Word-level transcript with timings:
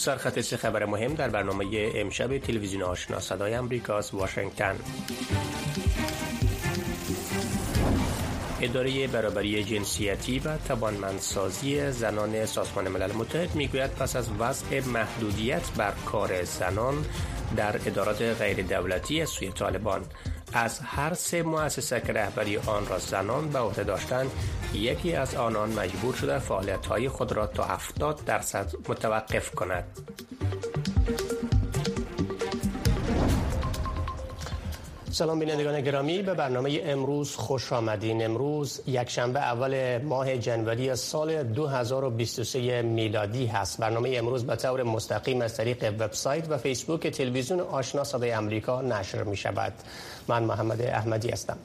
سرخط 0.00 0.40
سه 0.40 0.56
خبر 0.56 0.84
مهم 0.84 1.14
در 1.14 1.28
برنامه 1.28 1.92
امشب 1.94 2.38
تلویزیون 2.38 2.82
آشنا. 2.82 3.20
صدای 3.20 3.54
امریکاست 3.54 4.14
واشنگتن. 4.14 4.76
اداره 8.60 9.06
برابری 9.06 9.64
جنسیتی 9.64 10.38
و 10.38 10.56
توانمندسازی 10.56 11.90
زنان 11.90 12.46
سازمان 12.46 12.88
ملل 12.88 13.12
متحد 13.12 13.54
می‌گوید 13.54 13.90
پس 13.90 14.16
از 14.16 14.30
وضع 14.38 14.80
محدودیت 14.80 15.70
بر 15.76 15.92
کار 16.06 16.44
زنان 16.44 16.94
در 17.56 17.76
ادارات 17.86 18.22
غیر 18.22 18.62
دولتی 18.62 19.22
از 19.22 19.28
سوی 19.28 19.52
طالبان. 19.52 20.04
از 20.52 20.80
هر 20.80 21.14
سه 21.14 21.42
مؤسسه 21.42 22.00
که 22.00 22.12
رهبری 22.12 22.56
آن 22.56 22.86
را 22.86 22.98
زنان 22.98 23.48
به 23.48 23.58
عهده 23.58 23.84
داشتند 23.84 24.30
یکی 24.74 25.14
از 25.14 25.34
آنان 25.34 25.70
مجبور 25.72 26.14
شده 26.14 26.38
فعالیت‌های 26.38 27.08
خود 27.08 27.32
را 27.32 27.46
تا 27.46 27.64
70 27.64 28.24
درصد 28.24 28.72
متوقف 28.88 29.50
کند. 29.50 29.84
سلام 35.12 35.38
بینندگان 35.38 35.80
گرامی 35.80 36.22
به 36.22 36.34
برنامه 36.34 36.80
امروز 36.84 37.36
خوش 37.36 37.72
آمدین. 37.72 38.24
امروز 38.24 38.80
یک 38.86 39.10
شنبه 39.10 39.40
اول 39.40 39.98
ماه 39.98 40.38
جنوری 40.38 40.96
سال 40.96 41.42
2023 41.42 42.82
میلادی 42.82 43.46
هست. 43.46 43.78
برنامه 43.78 44.14
امروز 44.16 44.46
به 44.46 44.56
طور 44.56 44.82
مستقیم 44.82 45.40
از 45.40 45.56
طریق 45.56 45.94
وبسایت 45.98 46.50
و 46.50 46.58
فیسبوک 46.58 47.06
تلویزیون 47.06 47.60
آشنا 47.60 48.04
صدای 48.04 48.32
امریکا 48.32 48.82
نشر 48.82 49.22
می 49.22 49.36
شود 49.36 49.72
من 50.28 50.42
محمد 50.42 50.82
احمدی 50.82 51.30
هستم. 51.30 51.58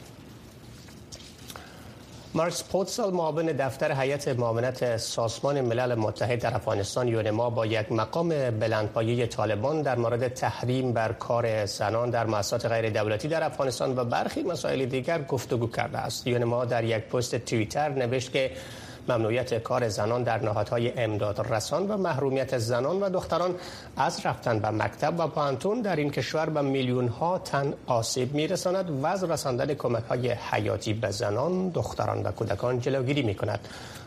مارکس 2.35 2.63
پوتسال 2.63 3.13
معاون 3.13 3.45
دفتر 3.45 4.01
هیئت 4.01 4.27
معاونت 4.27 4.97
سازمان 4.97 5.61
ملل 5.61 5.95
متحد 5.95 6.39
در 6.39 6.55
افغانستان 6.55 7.07
یونما 7.07 7.49
با 7.49 7.65
یک 7.65 7.91
مقام 7.91 8.29
بلندپایه 8.29 9.27
طالبان 9.27 9.81
در 9.81 9.95
مورد 9.97 10.27
تحریم 10.27 10.93
بر 10.93 11.11
کار 11.13 11.65
زنان 11.65 12.09
در 12.09 12.25
مؤسسات 12.25 12.65
غیر 12.65 12.89
دولتی 12.89 13.27
در 13.27 13.43
افغانستان 13.43 13.97
و 13.97 14.03
برخی 14.03 14.43
مسائل 14.43 14.85
دیگر 14.85 15.21
گفتگو 15.21 15.67
کرده 15.67 15.97
است. 15.97 16.27
یونما 16.27 16.65
در 16.65 16.83
یک 16.83 17.03
پست 17.03 17.35
توییتر 17.35 17.89
نوشت 17.89 18.31
که 18.31 18.51
ممنوعیت 19.09 19.63
کار 19.63 19.89
زنان 19.89 20.23
در 20.23 20.43
نهادهای 20.43 20.99
امداد 20.99 21.53
رسان 21.53 21.87
و 21.87 21.97
محرومیت 21.97 22.57
زنان 22.57 22.99
و 22.99 23.09
دختران 23.09 23.55
از 23.97 24.25
رفتن 24.25 24.59
به 24.59 24.69
مکتب 24.69 25.19
و 25.19 25.27
پانتون 25.27 25.81
در 25.81 25.95
این 25.95 26.11
کشور 26.11 26.49
به 26.49 26.61
میلیون 26.61 27.07
ها 27.07 27.39
تن 27.39 27.73
آسیب 27.87 28.33
میرساند 28.33 28.89
و 29.03 29.05
از 29.05 29.23
رساندن 29.23 29.73
کمک 29.73 30.03
های 30.03 30.29
حیاتی 30.31 30.93
به 30.93 31.11
زنان، 31.11 31.69
دختران 31.69 32.23
و 32.23 32.31
کودکان 32.31 32.79
جلوگیری 32.79 33.21
می 33.21 33.35
کند. 33.35 33.59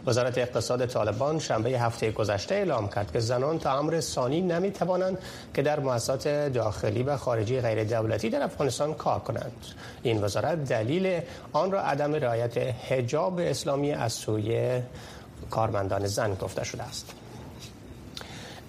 وزارت 0.06 0.38
اقتصاد 0.38 0.86
طالبان 0.86 1.38
شنبه 1.38 1.70
هفته 1.70 2.10
گذشته 2.10 2.54
اعلام 2.54 2.88
کرد 2.88 3.12
که 3.12 3.20
زنان 3.20 3.58
تا 3.58 3.78
امر 3.78 4.00
ثانی 4.00 4.40
نمی 4.40 4.70
توانند 4.70 5.18
که 5.54 5.62
در 5.62 5.80
مؤسسات 5.80 6.28
داخلی 6.28 7.02
و 7.02 7.16
خارجی 7.16 7.60
غیر 7.60 7.84
دولتی 7.84 8.30
در 8.30 8.42
افغانستان 8.42 8.94
کار 8.94 9.20
کنند. 9.20 9.52
این 10.02 10.24
وزارت 10.24 10.64
دلیل 10.64 11.20
آن 11.52 11.72
را 11.72 11.82
عدم 11.82 12.14
رعایت 12.14 12.58
حجاب 12.58 13.38
اسلامی 13.38 13.92
از 13.92 14.12
سوی 14.12 14.80
کارمندان 15.50 16.06
زن 16.06 16.34
گفته 16.34 16.64
شده 16.64 16.82
است. 16.82 17.12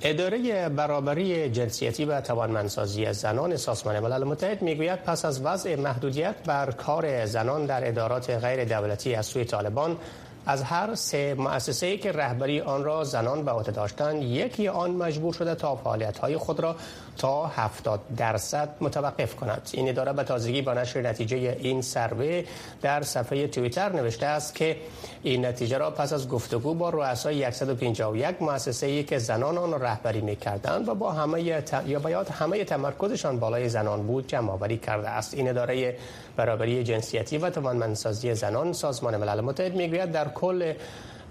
اداره 0.01 0.69
برابری 0.69 1.49
جنسیتی 1.49 2.05
و 2.05 2.21
توانمندسازی 2.21 3.13
زنان 3.13 3.57
سازمان 3.57 3.99
ملل 3.99 4.23
متحد 4.23 4.61
می‌گوید 4.61 5.03
پس 5.03 5.25
از 5.25 5.41
وضع 5.45 5.75
محدودیت 5.75 6.35
بر 6.45 6.71
کار 6.71 7.25
زنان 7.25 7.65
در 7.65 7.87
ادارات 7.87 8.29
غیر 8.29 8.65
دولتی 8.65 9.15
از 9.15 9.25
سوی 9.25 9.45
طالبان 9.45 9.97
از 10.45 10.63
هر 10.63 10.95
سه 10.95 11.33
مؤسسه 11.33 11.97
که 11.97 12.11
رهبری 12.11 12.61
آن 12.61 12.83
را 12.83 13.03
زنان 13.03 13.45
به 13.45 13.51
عهده 13.51 13.71
داشتند 13.71 14.23
یکی 14.23 14.67
آن 14.67 14.91
مجبور 14.91 15.33
شده 15.33 15.55
تا 15.55 15.75
فعالیت‌های 15.75 16.37
خود 16.37 16.59
را 16.59 16.75
تا 17.19 17.45
70 17.45 17.99
درصد 18.17 18.69
متوقف 18.81 19.35
کند. 19.35 19.69
این 19.73 19.89
اداره 19.89 20.13
به 20.13 20.23
تازگی 20.23 20.61
با 20.61 20.73
نشر 20.73 21.01
نتیجه 21.01 21.57
این 21.59 21.81
سروه 21.81 22.43
در 22.81 23.01
صفحه 23.01 23.47
توییتر 23.47 23.91
نوشته 23.91 24.25
است 24.25 24.55
که 24.55 24.77
این 25.23 25.45
نتیجه 25.45 25.77
را 25.77 25.91
پس 25.91 26.13
از 26.13 26.29
گفتگو 26.29 26.73
با 26.73 26.89
رؤسای 26.89 27.51
151 27.51 28.41
مؤسسه 28.41 28.87
ای 28.87 29.03
که 29.03 29.17
زنان 29.17 29.57
آن 29.57 29.71
را 29.71 29.77
رهبری 29.77 30.21
می‌کردند 30.21 30.89
و 30.89 30.95
با 30.95 31.11
همه 31.11 31.43
یا 31.87 31.99
باید 31.99 32.27
همه 32.27 32.63
تمرکزشان 32.63 33.39
بالای 33.39 33.69
زنان 33.69 34.07
بود 34.07 34.27
جمع 34.27 34.51
آوری 34.51 34.77
کرده 34.77 35.09
است. 35.09 35.33
این 35.33 35.49
اداره 35.49 35.95
برابری 36.37 36.83
جنسیتی 36.83 37.37
و 37.37 37.49
توانمندسازی 37.49 38.33
زنان 38.33 38.73
سازمان 38.73 39.17
ملل 39.17 39.41
متحد 39.41 39.75
می‌گوید 39.75 40.11
در 40.11 40.27
کل 40.27 40.73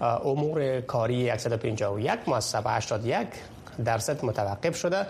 امور 0.01 0.81
کاری 0.81 1.37
151 1.37 2.29
مؤسسه 2.29 2.61
81 2.65 3.27
درصد 3.85 4.25
متوقف 4.25 4.75
شده 4.75 5.05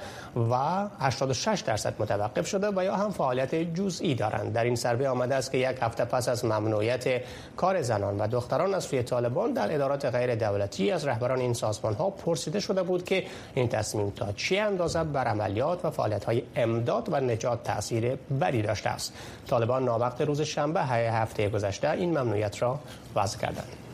و 0.51 0.55
86 0.99 1.61
درصد 1.61 1.93
متوقف 1.99 2.47
شده 2.47 2.69
و 2.75 2.83
یا 2.83 2.95
هم 2.95 3.11
فعالیت 3.11 3.55
جزئی 3.55 4.15
دارند. 4.15 4.53
در 4.53 4.63
این 4.63 4.75
سروی 4.75 5.05
آمده 5.05 5.35
است 5.35 5.51
که 5.51 5.57
یک 5.57 5.77
هفته 5.81 6.05
پس 6.05 6.29
از 6.29 6.45
ممنوعیت 6.45 7.21
کار 7.57 7.81
زنان 7.81 8.17
و 8.17 8.27
دختران 8.27 8.73
از 8.73 8.83
سوی 8.83 9.03
طالبان 9.03 9.53
در 9.53 9.75
ادارات 9.75 10.05
غیر 10.05 10.35
دولتی 10.35 10.91
از 10.91 11.07
رهبران 11.07 11.39
این 11.39 11.53
سازمان 11.53 11.93
ها 11.93 12.09
پرسیده 12.09 12.59
شده 12.59 12.83
بود 12.83 13.03
که 13.03 13.23
این 13.53 13.67
تصمیم 13.67 14.09
تا 14.09 14.31
چه 14.31 14.57
اندازه 14.57 15.03
بر 15.03 15.27
عملیات 15.27 15.85
و 15.85 15.89
فعالیت 15.89 16.25
های 16.25 16.43
امداد 16.55 17.13
و 17.13 17.19
نجات 17.19 17.63
تاثیر 17.63 18.15
بدی 18.15 18.61
داشته 18.61 18.89
است. 18.89 19.13
طالبان 19.47 19.85
ناوقت 19.85 20.21
روز 20.21 20.41
شنبه 20.41 20.81
هفته 20.83 21.49
گذشته 21.49 21.91
این 21.91 22.09
ممنوعیت 22.09 22.61
را 22.61 22.79
وضع 23.15 23.37
کردند. 23.39 23.88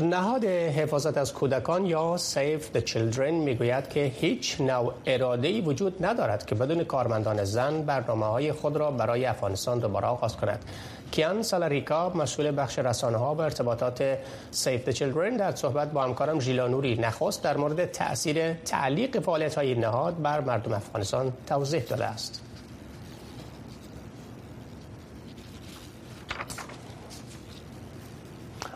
نهاد 0.00 0.44
حفاظت 0.44 1.18
از 1.18 1.32
کودکان 1.32 1.86
یا 1.86 2.16
Save 2.34 2.76
the 2.76 2.80
Children 2.80 3.18
می‌گوید 3.18 3.88
که 3.88 4.04
هیچ 4.04 4.60
نوع 4.60 4.92
اراده 5.06 5.48
ای 5.48 5.60
وجود 5.60 6.06
ندارد 6.06 6.46
که 6.46 6.54
بدون 6.54 6.84
کارمندان 6.84 7.44
زن 7.44 7.82
برنامه 7.82 8.26
های 8.26 8.52
خود 8.52 8.76
را 8.76 8.90
برای 8.90 9.26
افغانستان 9.26 9.78
دوباره 9.78 10.06
آغاز 10.06 10.36
کند. 10.36 10.64
کیان 11.10 11.42
سالاریکا 11.42 12.08
مسئول 12.08 12.52
بخش 12.56 12.78
رسانه 12.78 13.16
ها 13.16 13.34
و 13.34 13.40
ارتباطات 13.40 14.18
Save 14.52 14.88
the 14.88 14.92
Children 14.92 15.38
در 15.38 15.54
صحبت 15.54 15.92
با 15.92 16.02
همکارم 16.02 16.40
ژیلانوری 16.40 16.94
نخست 16.94 17.42
در 17.42 17.56
مورد 17.56 17.90
تاثیر 17.92 18.52
تعلیق 18.52 19.20
فعالیت 19.20 19.54
های 19.54 19.74
نهاد 19.74 20.22
بر 20.22 20.40
مردم 20.40 20.72
افغانستان 20.72 21.32
توضیح 21.46 21.82
داده 21.82 22.04
است. 22.04 22.53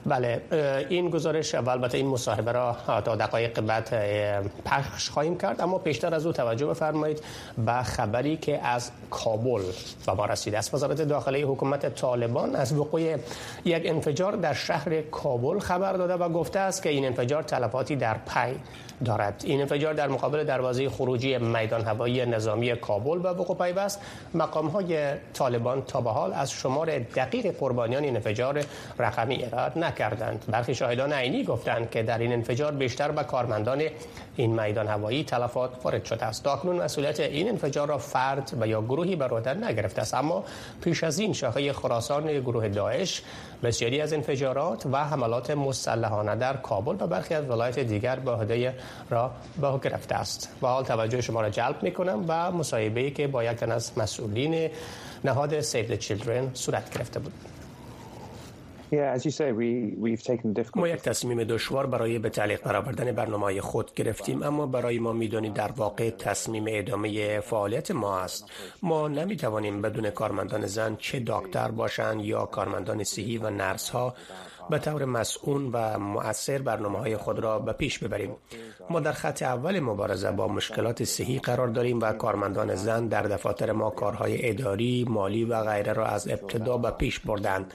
بله 0.09 0.41
این 0.89 1.11
گزارش 1.11 1.55
و 1.55 1.69
البته 1.69 1.99
این 1.99 2.07
مصاحبه 2.07 2.53
را 2.53 2.77
تا 3.05 3.17
دقایق 3.17 3.61
بعد 3.61 3.89
پخش 4.65 5.11
خواهیم 5.11 5.39
کرد. 5.39 5.61
اما 5.61 5.79
پیشتر 5.79 6.15
از 6.15 6.27
او 6.27 6.33
توجه 6.33 6.67
بفرمایید 6.67 7.23
به 7.67 7.83
خبری 7.83 8.37
که 8.37 8.67
از 8.67 8.91
کابل 9.11 9.63
به 10.07 10.13
ما 10.13 10.25
رسیده 10.25 10.59
است. 10.59 10.75
وزارت 10.75 11.03
داخلی 11.03 11.43
حکومت 11.43 11.95
طالبان 11.95 12.57
از 12.57 12.73
وقوع 12.73 13.01
یک 13.65 13.83
انفجار 13.87 14.37
در 14.37 14.53
شهر 14.55 15.01
کابل 15.01 15.59
خبر 15.59 15.93
داده 15.93 16.15
و 16.15 16.29
گفته 16.29 16.59
است 16.59 16.83
که 16.83 16.89
این 16.89 17.05
انفجار 17.07 17.43
تلفاتی 17.43 17.97
در 17.97 18.15
پی 18.15 18.55
دارد. 19.05 19.43
این 19.45 19.61
انفجار 19.61 19.95
در 19.95 20.09
مقابل 20.09 20.45
دروازه 20.45 20.89
خروجی 20.89 21.39
میدان 21.39 21.85
هوایی 21.85 22.27
نظامی 22.27 22.77
کابل 22.77 23.19
به 23.19 23.31
وقوع 23.31 23.57
پیوست. 23.57 24.01
مقام 24.35 24.67
های 24.67 25.15
طالبان 25.33 25.83
تا 25.83 26.01
به 26.01 26.11
حال 26.11 26.33
از 26.33 26.51
شمار 26.51 26.99
دقیق 26.99 27.59
قربانیان 27.59 28.05
این 28.05 28.17
انفجار 28.17 28.65
رقمی 28.99 29.45
ارائه 29.45 29.73
نکردند 29.99 30.45
برخی 30.49 30.75
شاهدان 30.75 31.13
عینی 31.13 31.45
گفتند 31.45 31.91
که 31.91 32.03
در 32.03 32.19
این 32.19 32.33
انفجار 32.33 32.73
بیشتر 32.73 33.11
به 33.11 33.23
کارمندان 33.23 33.83
این 34.37 34.61
میدان 34.61 34.87
هوایی 34.87 35.25
تلفات 35.25 35.71
وارد 35.85 36.05
شده 36.05 36.25
است. 36.25 36.45
تاکنون 36.45 36.83
مسئولیت 36.83 37.21
این 37.21 37.49
انفجار 37.49 37.89
را 37.89 37.99
فرد 37.99 38.53
و 38.61 38.67
یا 38.67 38.83
گروهی 38.83 39.17
بر 39.17 39.29
عهده 39.29 39.55
نگرفته 39.55 40.03
است. 40.03 40.15
اما 40.15 40.45
پیش 40.81 41.05
از 41.05 41.19
این 41.19 41.33
شاخه 41.33 41.73
خراسان 41.73 42.41
گروه 42.41 42.69
داعش 42.69 43.23
بسیاری 43.63 44.01
از 44.01 44.13
انفجارات 44.13 44.87
و 44.87 45.05
حملات 45.05 45.51
مسلحانه 45.51 46.37
در 46.37 46.57
کابل 46.57 46.97
و 47.05 47.07
برخی 47.07 47.35
از 47.35 47.45
ولایت 47.45 47.79
دیگر 47.79 48.17
به 48.19 48.31
عهده 48.31 48.75
را 49.11 49.31
به 49.61 49.79
گرفته 49.83 50.15
است. 50.15 50.49
با 50.61 50.69
حال 50.69 50.85
توجه 50.85 51.21
شما 51.21 51.41
را 51.41 51.51
جلب 51.51 51.83
می 51.83 51.93
کنم 51.93 52.25
و 52.29 52.53
مصاحبه 52.53 53.11
که 53.11 53.27
با 53.27 53.45
یک 53.45 53.63
از 53.63 53.93
مسئولین 53.99 54.71
نهاد 55.25 55.61
سیو 55.61 55.97
چیلدرن 55.97 56.51
صورت 56.55 56.95
گرفته 56.95 57.21
بود. 57.21 57.58
ما 60.77 60.89
یک 60.89 61.03
تصمیم 61.03 61.45
دشوار 61.45 61.87
برای 61.87 62.19
به 62.19 62.31
تعلیق 62.31 62.63
برآوردن 62.63 63.13
برنامه 63.13 63.61
خود 63.61 63.95
گرفتیم 63.95 64.43
اما 64.43 64.67
برای 64.67 64.99
ما 64.99 65.13
می‌دانید 65.13 65.55
در 65.55 65.73
واقع 65.73 66.11
تصمیم 66.11 66.65
ادامه 66.69 67.41
فعالیت 67.41 67.91
ما 67.91 68.19
است. 68.19 68.45
ما 68.83 69.09
نمی 69.09 69.37
توانیم 69.37 69.83
بدون 69.83 70.11
کارمندان 70.11 70.67
زن 70.67 70.97
چه 70.97 71.23
دکتر 71.27 71.71
باشند 71.71 72.25
یا 72.25 72.47
کارمندان 72.47 73.05
صحی 73.05 73.39
و 73.39 73.51
نرس 73.51 73.91
ها 73.91 74.15
به 74.71 74.79
طور 74.79 75.05
مسئول 75.05 75.71
و 75.73 75.99
مؤثر 75.99 76.59
برنامه 76.59 76.99
های 76.99 77.17
خود 77.17 77.39
را 77.39 77.59
به 77.59 77.73
پیش 77.73 77.99
ببریم. 77.99 78.37
ما 78.91 79.01
در 79.01 79.13
خط 79.13 79.43
اول 79.43 79.81
مبارزه 79.81 80.31
با 80.31 80.49
مشکلات 80.49 81.05
صحی 81.05 81.39
قرار 81.39 81.69
داریم 81.69 82.01
و 82.01 82.13
کارمندان 82.13 82.75
زن 82.75 83.07
در 83.07 83.23
دفاتر 83.23 83.73
ما 83.73 83.91
کارهای 83.91 84.49
اداری 84.51 85.07
مالی 85.09 85.45
و 85.45 85.63
غیره 85.63 85.93
را 85.93 86.07
از 86.07 86.29
ابتدا 86.29 86.79
به 86.79 86.91
پیش 86.91 87.21
بردند. 87.21 87.75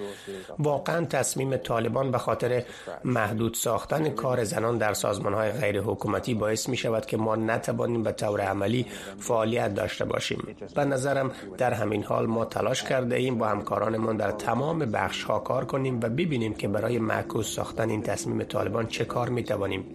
واقعا 0.60 1.06
تصمیم 1.06 1.58
طالبان 1.58 2.12
به 2.12 2.18
خاطر 2.18 2.64
محدود 3.04 3.54
ساختن 3.54 4.10
کار 4.10 4.44
زنان 4.44 4.78
در 4.78 4.94
سازمان 4.94 5.34
های 5.34 5.52
غیر 5.52 5.82
حکومتی 5.82 6.34
باعث 6.34 6.70
می 6.70 6.78
شود 6.78 7.06
که 7.06 7.18
ما 7.18 7.36
نتوانیم 7.36 8.04
به 8.04 8.12
طور 8.12 8.42
عملی 8.42 8.86
فعالیت 9.20 9.74
داشته 9.74 10.06
باشیم. 10.06 10.56
به 10.76 10.86
نظرم 10.86 11.32
در 11.58 11.74
همین 11.74 12.04
حال 12.04 12.26
ما 12.26 12.46
تلاش 12.46 12.84
کرده 12.84 13.16
ایم 13.16 13.38
با 13.38 13.48
همکارانمان 13.48 14.18
در 14.18 14.32
تمام 14.32 14.80
بخش 14.80 15.24
ها 15.24 15.40
کار 15.40 15.66
کنیم 15.66 15.98
و 15.98 16.10
ببینیم 16.10 16.54
که 16.54 16.68
برای 16.68 17.00
معکوس 17.00 17.56
ساختن 17.56 17.90
این 17.90 18.02
تصمیم 18.02 18.44
طالبان 18.44 18.88
چه 18.88 19.06
کار 19.06 19.30
می 19.30 19.44
توانیم 19.44 19.86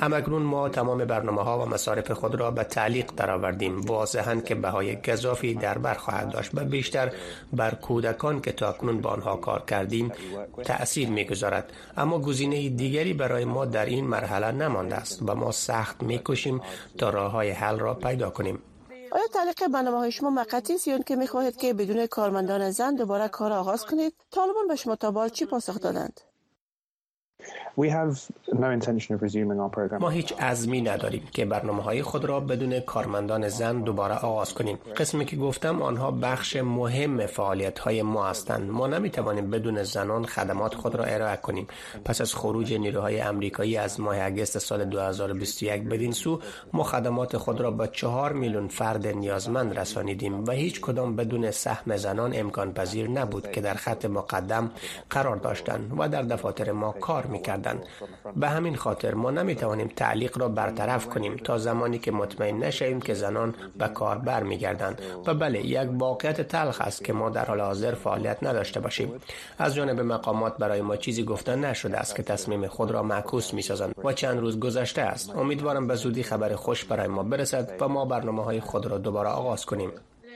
همکنون 0.00 0.42
ما 0.42 0.68
تمام 0.68 1.04
برنامه 1.04 1.42
ها 1.42 1.58
و 1.58 1.66
مصارف 1.66 2.10
خود 2.10 2.34
را 2.34 2.50
به 2.50 2.64
تعلیق 2.64 3.12
درآوردیم. 3.16 3.80
واضحا 3.80 4.36
که 4.36 4.54
بهای 4.54 4.96
گذافی 4.96 5.54
در 5.54 5.78
بر 5.78 5.94
خواهد 5.94 6.30
داشت 6.30 6.50
و 6.54 6.64
بیشتر 6.64 7.12
بر 7.52 7.74
کودکان 7.74 8.40
که 8.40 8.52
تاکنون 8.52 9.00
با 9.00 9.10
آنها 9.10 9.36
کار 9.36 9.62
کردیم 9.66 10.12
تأثیر 10.64 11.08
می‌گذارد. 11.08 11.72
اما 11.96 12.18
گزینه 12.18 12.68
دیگری 12.68 13.12
برای 13.12 13.44
ما 13.44 13.64
در 13.64 13.86
این 13.86 14.06
مرحله 14.06 14.50
نمانده 14.52 14.94
است 14.94 15.22
و 15.22 15.34
ما 15.34 15.50
سخت 15.52 16.02
می‌کشیم 16.02 16.60
تا 16.98 17.10
راه 17.10 17.32
های 17.32 17.50
حل 17.50 17.78
را 17.78 17.94
پیدا 17.94 18.30
کنیم. 18.30 18.58
آیا 19.12 19.26
تعلیق 19.34 19.68
برنامه 19.68 19.98
های 19.98 20.12
شما 20.12 20.30
مقطعی 20.30 20.74
است 20.76 20.88
یا 20.88 20.98
که 20.98 21.16
می‌خواهید 21.16 21.56
که 21.56 21.74
بدون 21.74 22.06
کارمندان 22.06 22.70
زن 22.70 22.94
دوباره 22.94 23.28
کار 23.28 23.52
آغاز 23.52 23.86
کنید؟ 23.86 24.14
طالبان 24.30 24.68
به 24.68 24.76
شما 24.76 24.96
تا 24.96 25.28
چی 25.28 25.44
پاسخ 25.44 25.80
دادند؟ 25.80 26.20
ما 30.00 30.08
هیچ 30.08 30.32
عزمی 30.32 30.80
نداریم 30.80 31.22
که 31.32 31.44
برنامه 31.44 31.82
های 31.82 32.02
خود 32.02 32.24
را 32.24 32.40
بدون 32.40 32.80
کارمندان 32.80 33.48
زن 33.48 33.80
دوباره 33.80 34.14
آغاز 34.14 34.54
کنیم. 34.54 34.78
قسمی 34.96 35.24
که 35.24 35.36
گفتم 35.36 35.82
آنها 35.82 36.10
بخش 36.10 36.56
مهم 36.56 37.26
فعالیت 37.26 37.78
های 37.78 38.02
ما 38.02 38.26
هستند. 38.26 38.70
ما 38.70 38.86
نمی 38.86 39.10
توانیم 39.10 39.50
بدون 39.50 39.82
زنان 39.82 40.26
خدمات 40.26 40.74
خود 40.74 40.94
را 40.94 41.04
ارائه 41.04 41.36
کنیم. 41.36 41.66
پس 42.04 42.20
از 42.20 42.34
خروج 42.34 42.72
نیروهای 42.72 43.20
امریکایی 43.20 43.76
از 43.76 44.00
ماه 44.00 44.20
اگست 44.20 44.58
سال 44.58 44.84
2021 44.84 45.82
بدین 45.82 46.12
سو 46.12 46.40
ما 46.72 46.82
خدمات 46.82 47.36
خود 47.36 47.60
را 47.60 47.70
با 47.70 47.86
چهار 47.86 48.32
میلیون 48.32 48.68
فرد 48.68 49.06
نیازمند 49.06 49.78
رسانیدیم 49.78 50.44
و 50.44 50.50
هیچ 50.50 50.80
کدام 50.80 51.16
بدون 51.16 51.50
سهم 51.50 51.96
زنان 51.96 52.32
امکان 52.34 52.72
پذیر 52.72 53.10
نبود 53.10 53.50
که 53.50 53.60
در 53.60 53.74
خط 53.74 54.04
مقدم 54.04 54.70
قرار 55.10 55.36
داشتند 55.36 55.92
و 55.98 56.08
در 56.08 56.22
دفاتر 56.22 56.72
ما 56.72 56.92
کار 56.92 57.26
می‌کردند. 57.36 57.80
به 58.36 58.48
همین 58.48 58.76
خاطر 58.76 59.14
ما 59.14 59.30
نمی 59.30 59.54
توانیم 59.54 59.88
تعلیق 60.02 60.38
را 60.38 60.48
برطرف 60.48 61.06
کنیم 61.06 61.36
تا 61.36 61.58
زمانی 61.58 61.98
که 61.98 62.10
مطمئن 62.20 62.56
نشویم 62.58 63.00
که 63.00 63.14
زنان 63.14 63.54
به 63.78 63.88
کار 63.88 64.18
برمیگردند. 64.18 64.96
و 65.26 65.34
بله 65.34 65.58
یک 65.66 65.88
واقعیت 65.98 66.40
تلخ 66.40 66.80
است 66.80 67.04
که 67.04 67.12
ما 67.12 67.30
در 67.30 67.44
حال 67.44 67.60
حاضر 67.60 67.94
فعالیت 67.94 68.38
نداشته 68.42 68.80
باشیم. 68.80 69.12
از 69.58 69.74
جانب 69.74 70.00
مقامات 70.00 70.56
برای 70.56 70.80
ما 70.80 70.96
چیزی 70.96 71.24
گفته 71.24 71.56
نشده 71.56 71.96
است 71.98 72.16
که 72.16 72.22
تصمیم 72.22 72.66
خود 72.66 72.90
را 72.90 73.02
معکوس 73.02 73.54
می 73.54 73.62
سازند 73.62 73.94
و 74.04 74.12
چند 74.12 74.38
روز 74.40 74.60
گذشته 74.60 75.02
است. 75.02 75.36
امیدوارم 75.36 75.86
به 75.86 75.94
زودی 75.94 76.22
خبر 76.22 76.54
خوش 76.54 76.84
برای 76.84 77.08
ما 77.08 77.22
برسد 77.22 77.72
و 77.80 77.88
ما 77.88 78.04
برنامه 78.04 78.44
های 78.44 78.60
خود 78.60 78.86
را 78.86 78.98
دوباره 78.98 79.28
آغاز 79.28 79.66
کنیم. 79.66 79.90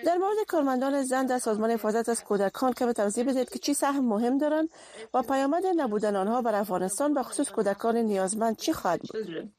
در 0.07 0.17
مورد 0.17 0.37
کارمندان 0.49 1.03
زن 1.03 1.27
در 1.27 1.39
سازمان 1.39 1.71
حفاظت 1.71 2.09
از 2.09 2.25
کودکان 2.25 2.73
که 2.73 2.93
توضیح 2.93 3.25
بدهید 3.25 3.51
که 3.51 3.59
چی 3.59 3.75
سهم 3.75 4.05
مهم 4.05 4.39
دارند 4.39 4.69
و 5.15 5.23
پیامد 5.23 5.63
نبودن 5.77 6.17
آنها 6.17 6.43
بر 6.43 6.55
افغانستان 6.55 7.15
به 7.15 7.23
خصوص 7.23 7.51
کودکان 7.51 7.97
نیازمند 7.97 8.57
چی 8.57 8.73
خواهد 8.73 9.01
بود؟ 9.01 9.53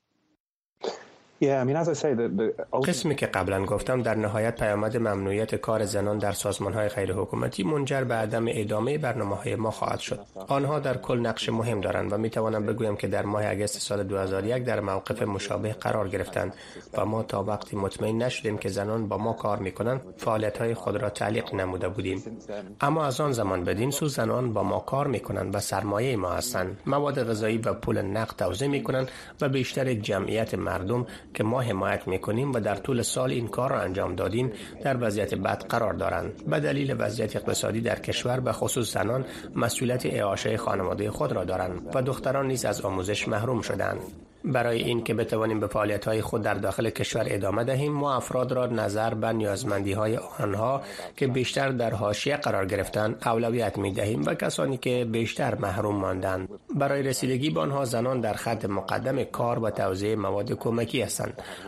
قسمی 2.87 3.15
که 3.15 3.25
قبلا 3.25 3.65
گفتم 3.65 4.01
در 4.01 4.15
نهایت 4.15 4.55
پیامد 4.55 4.97
ممنوعیت 4.97 5.55
کار 5.55 5.85
زنان 5.85 6.17
در 6.17 6.31
سازمان 6.31 6.73
های 6.73 6.87
غیر 6.87 7.13
حکومتی 7.13 7.63
منجر 7.63 8.03
به 8.03 8.13
عدم 8.13 8.45
ادامه 8.47 8.97
برنامه 8.97 9.35
های 9.35 9.55
ما 9.55 9.71
خواهد 9.71 9.99
شد. 9.99 10.19
آنها 10.47 10.79
در 10.79 10.97
کل 10.97 11.19
نقش 11.19 11.49
مهم 11.49 11.81
دارند 11.81 12.13
و 12.13 12.17
می 12.17 12.29
توانم 12.29 12.65
بگویم 12.65 12.95
که 12.95 13.07
در 13.07 13.25
ماه 13.25 13.47
اگست 13.47 13.79
سال 13.79 14.03
2001 14.03 14.63
در 14.63 14.79
موقف 14.79 15.21
مشابه 15.21 15.73
قرار 15.73 16.09
گرفتند 16.09 16.53
و 16.93 17.05
ما 17.05 17.23
تا 17.23 17.43
وقتی 17.43 17.75
مطمئن 17.75 18.17
نشدیم 18.17 18.57
که 18.57 18.69
زنان 18.69 19.07
با 19.07 19.17
ما 19.17 19.33
کار 19.33 19.59
می 19.59 19.71
کنند 19.71 20.01
فعالیت 20.17 20.57
های 20.57 20.73
خود 20.73 20.97
را 20.97 21.09
تعلیق 21.09 21.55
نموده 21.55 21.89
بودیم. 21.89 22.23
اما 22.81 23.05
از 23.05 23.21
آن 23.21 23.31
زمان 23.31 23.63
بدین 23.63 23.91
سو 23.91 24.07
زنان 24.07 24.53
با 24.53 24.63
ما 24.63 24.79
کار 24.79 25.07
می 25.07 25.19
کنند 25.19 25.55
و 25.55 25.59
سرمایه 25.59 26.17
ما 26.17 26.31
هستند. 26.31 26.79
مواد 26.85 27.29
غذایی 27.29 27.57
و 27.57 27.73
پول 27.73 28.01
نقد 28.01 28.35
توزیع 28.35 28.67
می 28.67 28.83
کنند 28.83 29.11
و 29.41 29.49
بیشتر 29.49 29.93
جمعیت 29.93 30.55
مردم 30.55 31.05
که 31.33 31.43
ما 31.43 31.61
حمایت 31.61 32.07
می‌کنیم 32.07 32.51
و 32.53 32.59
در 32.59 32.75
طول 32.75 33.01
سال 33.01 33.31
این 33.31 33.47
کار 33.47 33.69
را 33.71 33.81
انجام 33.81 34.15
دادیم 34.15 34.51
در 34.83 34.97
وضعیت 34.99 35.35
بد 35.35 35.65
قرار 35.69 35.93
دارند. 35.93 36.45
به 36.47 36.59
دلیل 36.59 36.95
وضعیت 36.99 37.35
اقتصادی 37.35 37.81
در 37.81 37.99
کشور 37.99 38.39
به 38.39 38.51
خصوص 38.51 38.93
زنان 38.93 39.25
مسئولیت 39.55 40.05
اعاشه 40.05 40.57
خانواده 40.57 41.11
خود 41.11 41.31
را 41.31 41.43
دارند 41.43 41.91
و 41.95 42.01
دختران 42.01 42.47
نیز 42.47 42.65
از 42.65 42.81
آموزش 42.81 43.27
محروم 43.27 43.61
شدند 43.61 43.99
برای 44.45 44.83
این 44.83 45.03
که 45.03 45.13
بتوانیم 45.13 45.59
به 45.59 45.67
فعالیت 45.67 46.05
های 46.05 46.21
خود 46.21 46.41
در 46.41 46.53
داخل 46.53 46.89
کشور 46.89 47.25
ادامه 47.27 47.63
دهیم 47.63 47.93
ما 47.93 48.15
افراد 48.15 48.51
را 48.51 48.65
نظر 48.65 49.13
به 49.13 49.33
نیازمندی 49.33 49.93
های 49.93 50.17
آنها 50.39 50.81
که 51.15 51.27
بیشتر 51.27 51.69
در 51.69 51.93
حاشیه 51.93 52.37
قرار 52.37 52.65
گرفتن 52.65 53.15
اولویت 53.25 53.77
می 53.77 53.93
دهیم 53.93 54.23
و 54.25 54.35
کسانی 54.35 54.77
که 54.77 55.07
بیشتر 55.11 55.55
محروم 55.55 55.95
ماندند. 55.95 56.49
برای 56.75 57.03
رسیدگی 57.03 57.49
به 57.49 57.59
آنها 57.59 57.85
زنان 57.85 58.21
در 58.21 58.33
خط 58.33 58.65
مقدم 58.65 59.23
کار 59.23 59.59
و 59.59 59.69
توزیع 59.69 60.15
مواد 60.15 60.51
کمکی 60.51 61.01
هستند. 61.01 61.20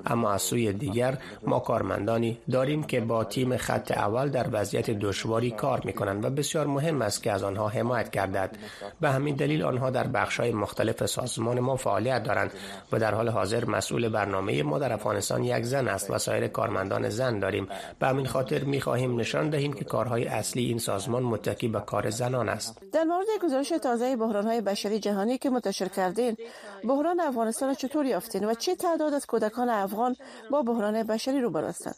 اما 0.06 0.32
از 0.32 0.42
سوی 0.42 0.74
دیگر 0.74 1.18
ما 1.48 1.60
کارمندانی 1.60 2.38
داریم 2.52 2.84
که 2.84 3.02
با 3.02 3.24
تیم 3.24 3.58
خط 3.58 3.92
اول 3.92 4.30
در 4.30 4.48
وضعیت 4.52 4.90
دشواری 4.90 5.52
کار 5.52 5.82
می 5.86 5.94
کنند 5.94 6.26
و 6.26 6.30
بسیار 6.30 6.68
مهم 6.68 7.02
است 7.02 7.24
که 7.24 7.32
از 7.32 7.44
آنها 7.44 7.68
حمایت 7.68 8.12
گردد. 8.12 8.58
به 9.02 9.10
همین 9.10 9.36
دلیل 9.36 9.64
آنها 9.64 9.90
در 9.90 10.08
بخش 10.08 10.40
های 10.40 10.52
مختلف 10.52 11.06
سازمان 11.06 11.60
ما 11.60 11.76
فعالیت 11.76 12.24
دارند 12.24 12.52
و 12.92 13.00
در 13.00 13.16
حال 13.16 13.30
حاضر 13.30 13.66
مسئول 13.66 14.10
برنامه 14.10 14.64
ما 14.64 14.80
در 14.80 14.94
افغانستان 14.94 15.44
یک 15.44 15.64
زن 15.64 15.88
است 15.88 16.12
و 16.12 16.18
سایر 16.18 16.48
کارمندان 16.48 17.10
زن 17.10 17.40
داریم. 17.40 17.68
به 18.00 18.08
همین 18.08 18.26
خاطر 18.26 18.64
می 18.64 18.82
خواهیم 18.82 19.20
نشان 19.20 19.50
دهیم 19.50 19.74
که 19.74 19.86
کارهای 19.86 20.26
اصلی 20.26 20.66
این 20.66 20.78
سازمان 20.78 21.24
متکی 21.24 21.68
به 21.68 21.80
کار 21.80 22.10
زنان 22.10 22.50
است. 22.50 22.78
در 22.94 23.04
مورد 23.04 23.28
گزارش 23.44 23.70
تازه 23.70 24.16
بحران 24.16 24.48
های 24.48 24.62
بشری 24.62 25.00
جهانی 25.00 25.38
که 25.38 25.50
منتشر 25.50 25.88
کردین 25.88 26.38
بحران 26.84 27.20
افغانستان 27.20 27.74
چطور 27.74 28.06
یافتین 28.06 28.46
و 28.46 28.54
چه 28.54 28.76
تعداد 28.76 29.14
از 29.14 29.26
کودکان 29.44 29.70
افغان 29.70 30.16
با 30.52 30.64
بحران 30.64 31.04
بشری 31.04 31.42
روبرو 31.42 31.68
هستند. 31.68 31.96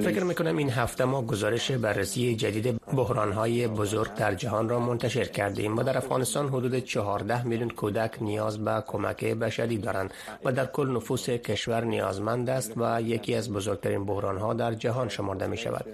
فکر 0.00 0.24
می‌کنم 0.24 0.56
این 0.56 0.70
هفته 0.70 1.04
ما 1.04 1.22
گزارش 1.22 1.70
بررسی 1.70 2.36
جدید 2.36 2.80
های 3.34 3.68
بزرگ 3.68 4.14
در 4.14 4.34
جهان 4.34 4.68
را 4.68 4.80
منتشر 4.80 5.24
کردیم 5.24 5.78
و 5.78 5.82
در 5.82 5.98
افغانستان 5.98 6.48
حدود 6.48 6.78
14 6.78 7.46
میلیون 7.46 7.70
کودک 7.70 8.22
نیاز 8.22 8.64
به 8.64 8.84
کمک 8.86 9.24
بشری 9.24 9.78
دارند 9.78 10.14
و 10.44 10.52
در 10.52 10.66
کل 10.66 10.90
نفوس 10.96 11.30
کشور 11.30 11.84
نیازمند 11.84 12.50
است 12.50 12.72
و 12.76 13.02
یکی 13.02 13.34
از 13.34 13.52
بزرگترین 13.52 14.06
ها 14.08 14.54
در 14.54 14.74
جهان 14.74 15.08
شمرده 15.08 15.46
می 15.46 15.56
شود. 15.56 15.84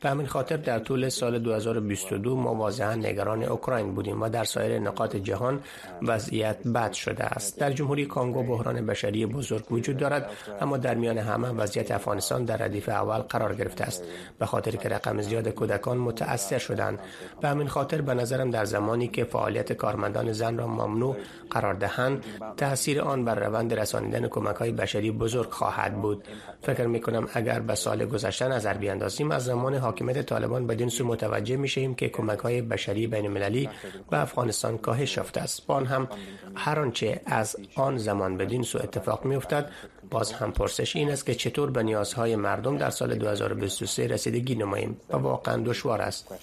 به 0.00 0.10
همین 0.10 0.26
خاطر 0.26 0.56
در 0.56 0.78
طول 0.78 1.08
سال 1.08 1.38
2022 1.38 2.36
ما 2.36 2.54
واضحا 2.54 2.94
نگران 2.94 3.42
اوکراین 3.42 3.94
بودیم 3.94 4.22
و 4.22 4.28
در 4.28 4.44
سایر 4.44 4.78
نقاط 4.78 5.16
جهان 5.16 5.60
وضعیت 6.02 6.62
بد 6.62 6.92
شده 6.92 7.24
است. 7.24 7.58
در 7.58 7.72
جمهوری 7.72 8.06
کانگو 8.06 8.42
بحران 8.42 8.86
بشری 8.86 9.26
بزرگ 9.26 9.72
وجود 9.72 9.96
دارد 9.96 10.30
اما 10.60 10.76
در 10.76 10.94
میان 10.94 11.18
همه 11.18 11.48
وضعیت 11.48 11.92
افغانستان 12.08 12.44
در 12.44 12.56
ردیف 12.56 12.88
اول 12.88 13.18
قرار 13.18 13.54
گرفته 13.54 13.84
است. 13.84 14.04
به 14.38 14.46
خاطر 14.46 14.70
که 14.70 14.88
رقم 14.88 15.20
زیاد 15.22 15.48
کودکان 15.48 15.98
متاثر 15.98 16.58
شدند. 16.58 16.98
به 17.40 17.48
همین 17.48 17.68
خاطر 17.68 18.00
به 18.00 18.14
نظرم 18.14 18.50
در 18.50 18.64
زمانی 18.64 19.08
که 19.08 19.24
فعالیت 19.24 19.72
کارمندان 19.72 20.32
زن 20.32 20.58
را 20.58 20.66
ممنوع 20.66 21.16
قرار 21.50 21.74
دهند 21.74 22.24
تاثیر 22.56 23.00
آن 23.00 23.24
بر 23.24 23.34
روند 23.34 23.74
رسانیدن 23.74 24.28
کمک 24.28 24.56
های 24.56 24.72
بشری 24.72 25.10
بزرگ 25.10 25.50
خواهد 25.50 26.02
بود. 26.02 26.24
فکر 26.62 26.86
می 26.86 27.00
کنم 27.00 27.28
اگر 27.34 27.60
به 27.60 27.74
سال 27.74 28.04
گذشته 28.06 28.48
نظر 28.48 28.74
بیاندازیم 28.74 29.30
از 29.30 29.44
زمان 29.44 29.74
حاکمیت 29.74 30.26
طالبان 30.26 30.66
بدین 30.66 30.88
سو 30.88 31.04
متوجه 31.04 31.56
می 31.56 31.68
شیم 31.68 31.94
که 31.94 32.08
کمک 32.08 32.38
های 32.38 32.62
بشری 32.62 33.06
بین 33.06 33.24
المللی 33.26 33.68
به 34.10 34.20
افغانستان 34.20 34.78
کاهش 34.78 35.16
یافته 35.16 35.40
است. 35.40 35.66
با 35.66 35.80
هم 35.80 36.08
هر 36.54 36.80
آنچه 36.80 37.20
از 37.26 37.56
آن 37.76 37.98
زمان 37.98 38.36
بدین 38.36 38.62
سو 38.62 38.78
اتفاق 38.78 39.24
می 39.24 39.36
افتد 39.36 39.70
باز 40.10 40.32
هم 40.32 40.52
پرسش 40.52 40.96
این 40.96 41.10
است 41.10 41.26
که 41.26 41.34
چطور 41.34 41.70
به 41.70 41.82
نیازهای 41.82 42.36
مردم 42.36 42.78
در 42.78 42.90
سال 42.90 43.14
2023 43.14 44.06
رسیدگی 44.06 44.54
نماییم 44.54 44.96
و 45.10 45.16
واقعا 45.16 45.56
دشوار 45.56 46.02
است. 46.02 46.34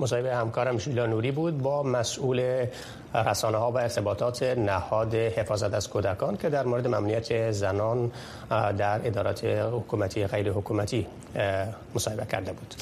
مصاحبه 0.00 0.36
همکارم 0.36 0.78
ژیلا 0.78 1.06
نوری 1.06 1.30
بود 1.30 1.58
با 1.58 1.82
مسئول 1.82 2.66
رسانه 3.14 3.58
ها 3.58 3.72
و 3.72 3.78
ارتباطات 3.78 4.42
نهاد 4.42 5.14
حفاظت 5.14 5.74
از 5.74 5.90
کودکان 5.90 6.36
که 6.36 6.48
در 6.48 6.64
مورد 6.64 6.86
ممنوعیت 6.86 7.50
زنان 7.50 8.12
در 8.50 9.06
ادارات 9.06 9.44
حکومتی 9.44 10.26
غیر 10.26 10.50
حکومتی 10.50 11.06
مصاحبه 11.94 12.26
کرده 12.26 12.52
بود. 12.52 12.74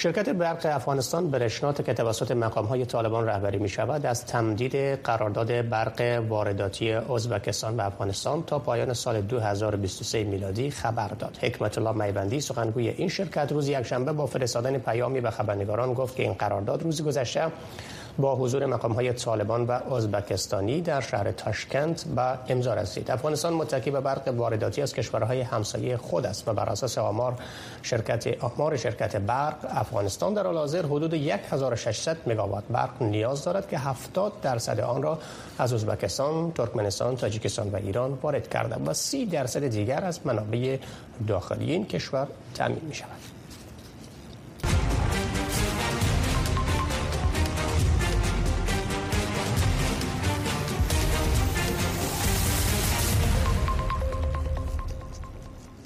شرکت 0.00 0.28
برق 0.28 0.66
افغانستان 0.66 1.30
برشنات 1.30 1.84
که 1.84 1.94
توسط 1.94 2.30
مقام 2.30 2.66
های 2.66 2.86
طالبان 2.86 3.26
رهبری 3.26 3.58
می 3.58 3.68
شود 3.68 4.06
از 4.06 4.26
تمدید 4.26 4.76
قرارداد 4.76 5.68
برق 5.68 6.24
وارداتی 6.28 6.92
ازبکستان 6.92 7.76
به 7.76 7.86
افغانستان 7.86 8.42
تا 8.42 8.58
پایان 8.58 8.92
سال 8.92 9.20
2023 9.20 10.24
میلادی 10.24 10.70
خبر 10.70 11.08
داد. 11.08 11.38
حکمت 11.42 11.78
الله 11.78 12.06
میبندی 12.06 12.40
سخنگوی 12.40 12.88
این 12.88 13.08
شرکت 13.08 13.52
روز 13.52 13.68
یکشنبه 13.68 14.12
با 14.12 14.26
فرستادن 14.26 14.78
پیامی 14.78 15.20
به 15.20 15.30
خبرنگاران 15.30 15.94
گفت 15.94 16.16
که 16.16 16.22
این 16.22 16.32
قرارداد 16.32 16.82
روز 16.82 17.02
گذشته 17.02 17.52
با 18.18 18.36
حضور 18.36 18.66
مقام 18.66 18.92
های 18.92 19.12
طالبان 19.12 19.66
و 19.66 19.94
ازبکستانی 19.94 20.80
در 20.80 21.00
شهر 21.00 21.32
تاشکند 21.32 22.14
به 22.16 22.52
امضا 22.52 22.74
رسید 22.74 23.10
افغانستان 23.10 23.52
متکی 23.52 23.90
به 23.90 24.00
برق 24.00 24.28
وارداتی 24.28 24.82
از 24.82 24.94
کشورهای 24.94 25.40
همسایه 25.40 25.96
خود 25.96 26.26
است 26.26 26.48
و 26.48 26.52
بر 26.52 26.68
اساس 26.68 26.98
آمار 26.98 27.34
شرکت 27.82 28.44
آمار 28.44 28.76
شرکت 28.76 29.16
برق 29.16 29.56
افغانستان 29.68 30.34
در 30.34 30.46
حال 30.46 30.56
حاضر 30.56 30.86
حدود 30.86 31.14
1600 31.14 32.16
مگاوات 32.26 32.64
برق 32.70 33.02
نیاز 33.02 33.44
دارد 33.44 33.68
که 33.68 33.78
70 33.78 34.32
درصد 34.42 34.80
آن 34.80 35.02
را 35.02 35.18
از 35.58 35.72
ازبکستان، 35.72 36.52
ترکمنستان، 36.52 37.16
تاجیکستان 37.16 37.68
و 37.68 37.76
ایران 37.76 38.18
وارد 38.22 38.48
کرده 38.50 38.76
و 38.86 38.94
30 38.94 39.26
درصد 39.26 39.66
دیگر 39.68 40.04
از 40.04 40.26
منابع 40.26 40.78
داخلی 41.28 41.72
این 41.72 41.86
کشور 41.86 42.26
تامین 42.54 42.82
می 42.88 42.94
شود. 42.94 43.37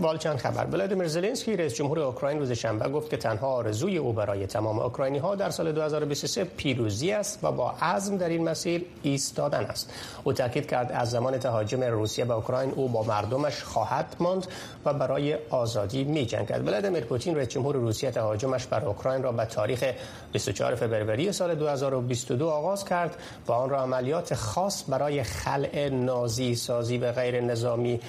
والچند 0.02 0.36
خبر؟ 0.36 0.66
ولادیمیر 0.66 1.08
زلنسکی 1.08 1.56
رئیس 1.56 1.74
جمهور 1.74 2.00
اوکراین 2.00 2.38
روز 2.38 2.52
شنبه 2.52 2.88
گفت 2.88 3.10
که 3.10 3.16
تنها 3.16 3.46
آرزوی 3.46 3.96
او 3.96 4.12
برای 4.12 4.46
تمام 4.46 4.78
اوکراینی 4.78 5.18
ها 5.18 5.34
در 5.34 5.50
سال 5.50 5.72
2023 5.72 6.44
پیروزی 6.44 7.12
است 7.12 7.38
و 7.42 7.52
با 7.52 7.70
عزم 7.70 8.16
در 8.16 8.28
این 8.28 8.48
مسیر 8.48 8.84
ایستادن 9.02 9.64
است. 9.64 9.92
او 10.24 10.32
تاکید 10.32 10.66
کرد 10.66 10.92
از 10.92 11.10
زمان 11.10 11.38
تهاجم 11.38 11.82
روسیه 11.82 12.24
به 12.24 12.34
اوکراین 12.34 12.70
او 12.70 12.88
با 12.88 13.02
مردمش 13.02 13.62
خواهد 13.62 14.16
ماند 14.20 14.46
و 14.84 14.94
برای 14.94 15.38
آزادی 15.50 16.04
می 16.04 16.26
جنگد 16.26 16.68
ولادیمیر 16.68 17.04
پوتین 17.04 17.36
رئیس 17.36 17.48
جمهور 17.48 17.76
روسیه 17.76 18.10
تهاجمش 18.10 18.66
بر 18.66 18.84
اوکراین 18.84 19.22
را 19.22 19.32
به 19.32 19.44
تاریخ 19.44 19.84
24 20.32 20.74
فوریه 20.74 21.32
سال 21.32 21.54
2022 21.54 22.48
آغاز 22.48 22.84
کرد 22.84 23.16
و 23.46 23.52
آن 23.52 23.70
را 23.70 23.82
عملیات 23.82 24.34
خاص 24.34 24.84
برای 24.88 25.22
خلع 25.22 25.88
نازی 25.88 26.54
سازی 26.54 26.98
و 26.98 27.12
غیر 27.12 27.40
نظامی 27.40 28.00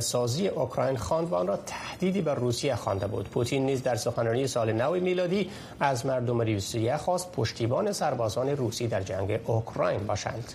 سازی 0.00 0.48
اوکراین 0.48 0.96
خواند 0.96 1.28
آن 1.36 1.46
را 1.46 1.56
تهدیدی 1.56 2.22
بر 2.22 2.34
روسیه 2.34 2.74
خوانده 2.74 3.06
بود. 3.06 3.28
پوتین 3.28 3.66
نیز 3.66 3.82
در 3.82 3.96
سخنرانی 3.96 4.46
سال 4.46 4.72
نو 4.72 4.94
میلادی 5.00 5.50
از 5.80 6.06
مردم 6.06 6.40
روسیه 6.40 6.96
خواست 6.96 7.32
پشتیبان 7.32 7.92
سربازان 7.92 8.48
روسی 8.48 8.86
در 8.86 9.02
جنگ 9.02 9.40
اوکراین 9.46 10.06
باشند. 10.06 10.52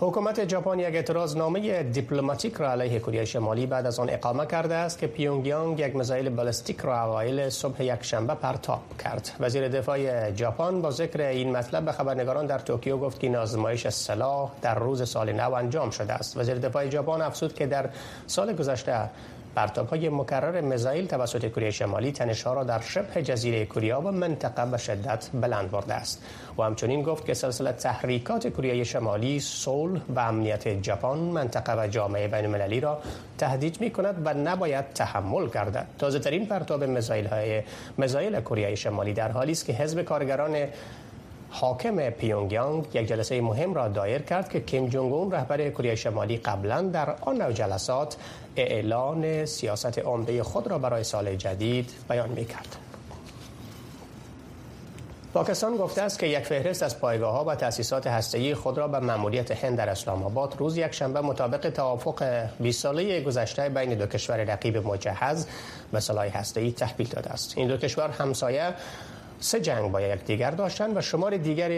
حکومت 0.00 0.48
ژاپن 0.48 0.78
یک 0.78 0.94
اعتراض 0.94 1.36
نامه 1.36 1.82
دیپلماتیک 1.82 2.54
را 2.54 2.70
علیه 2.70 2.98
کره 2.98 3.24
شمالی 3.24 3.66
بعد 3.66 3.86
از 3.86 3.98
آن 3.98 4.10
اقامه 4.10 4.46
کرده 4.46 4.74
است 4.74 4.98
که 4.98 5.06
پیونگیانگ 5.06 5.80
یک 5.80 5.96
میزایل 5.96 6.28
بالستیک 6.28 6.80
را 6.80 7.02
اوایل 7.02 7.48
صبح 7.48 7.82
یک 7.82 8.02
شنبه 8.02 8.34
پرتاب 8.34 8.80
کرد. 9.04 9.30
وزیر 9.40 9.68
دفاع 9.68 10.32
ژاپن 10.34 10.82
با 10.82 10.90
ذکر 10.90 11.20
این 11.20 11.56
مطلب 11.56 11.84
به 11.84 11.92
خبرنگاران 11.92 12.46
در 12.46 12.58
توکیو 12.58 12.98
گفت 12.98 13.20
که 13.20 13.26
این 13.26 13.36
آزمایش 13.36 13.88
سلاح 13.88 14.50
در 14.62 14.74
روز 14.74 15.08
سال 15.08 15.32
نو 15.32 15.54
انجام 15.54 15.90
شده 15.90 16.12
است. 16.12 16.36
وزیر 16.36 16.58
دفاع 16.58 16.90
ژاپن 16.90 17.22
افزود 17.22 17.54
که 17.54 17.66
در 17.66 17.90
سال 18.26 18.52
گذشته 18.52 18.92
پرتاب 19.54 19.88
های 19.88 20.08
مکرر 20.08 20.60
میزایل 20.60 21.06
توسط 21.06 21.48
کره 21.48 21.70
شمالی 21.70 22.12
تنش 22.12 22.42
ها 22.42 22.54
را 22.54 22.64
در 22.64 22.80
شبه 22.80 23.22
جزیره 23.22 23.66
کره 23.66 23.94
و 23.94 24.10
منطقه 24.10 24.70
به 24.70 24.76
شدت 24.76 25.28
بلند 25.34 25.70
برده 25.70 25.94
است. 25.94 26.22
و 26.58 26.62
همچنین 26.62 27.02
گفت 27.02 27.26
که 27.26 27.34
سلسله 27.34 27.72
تحریکات 27.72 28.48
کره 28.48 28.84
شمالی 28.84 29.40
صلح 29.40 30.00
و 30.16 30.20
امنیت 30.20 30.82
ژاپن 30.82 31.18
منطقه 31.18 31.84
و 31.84 31.86
جامعه 31.86 32.28
بین 32.28 32.44
المللی 32.44 32.80
را 32.80 32.98
تهدید 33.38 33.80
می 33.80 33.90
کند 33.90 34.22
و 34.24 34.34
نباید 34.34 34.84
تحمل 34.94 35.48
گردد. 35.48 35.86
تازه 35.98 36.18
ترین 36.18 36.46
پرتاب 36.46 36.84
میزایل 36.84 37.26
های 37.26 38.42
کره 38.42 38.74
شمالی 38.74 39.12
در 39.12 39.32
حالی 39.32 39.52
است 39.52 39.66
که 39.66 39.72
حزب 39.72 40.02
کارگران 40.02 40.56
حاکم 41.54 42.10
پیونگیانگ 42.10 42.86
یک 42.94 43.08
جلسه 43.08 43.40
مهم 43.40 43.74
را 43.74 43.88
دایر 43.88 44.22
کرد 44.22 44.48
که 44.48 44.60
کیم 44.60 44.88
جونگ 44.88 45.12
اون 45.12 45.32
رهبر 45.32 45.70
کره 45.70 45.94
شمالی 45.94 46.36
قبلا 46.36 46.82
در 46.82 47.14
آن 47.20 47.36
نوع 47.36 47.52
جلسات 47.52 48.16
اعلان 48.56 49.46
سیاست 49.46 49.98
عمده 49.98 50.42
خود 50.42 50.66
را 50.66 50.78
برای 50.78 51.04
سال 51.04 51.36
جدید 51.36 51.90
بیان 52.08 52.28
می 52.28 52.44
کرد. 52.44 52.76
پاکستان 55.34 55.76
گفته 55.76 56.02
است 56.02 56.18
که 56.18 56.26
یک 56.26 56.44
فهرست 56.44 56.82
از 56.82 57.00
پایگاه 57.00 57.32
ها 57.32 57.44
و 57.44 57.54
تأسیسات 57.54 58.06
هسته‌ای 58.06 58.54
خود 58.54 58.78
را 58.78 58.88
به 58.88 58.98
مأموریت 58.98 59.64
هند 59.64 59.78
در 59.78 59.88
اسلام 59.88 60.22
آباد 60.22 60.54
روز 60.58 60.76
یک 60.76 60.92
شنبه 60.92 61.20
مطابق 61.20 61.70
توافق 61.70 62.46
20 62.60 62.82
ساله 62.82 63.20
گذشته 63.20 63.68
بین 63.68 63.94
دو 63.94 64.06
کشور 64.06 64.44
رقیب 64.44 64.76
مجهز 64.76 65.46
به 65.92 66.00
سلاح 66.00 66.26
هسته‌ای 66.26 66.72
تحویل 66.72 67.08
داده 67.08 67.30
است. 67.30 67.58
این 67.58 67.68
دو 67.68 67.76
کشور 67.76 68.08
همسایه 68.10 68.74
سه 69.44 69.60
جنگ 69.60 69.92
با 69.92 70.00
یکدیگر 70.00 70.50
داشتند 70.50 70.96
و 70.96 71.00
شمار 71.00 71.36
دیگر 71.36 71.70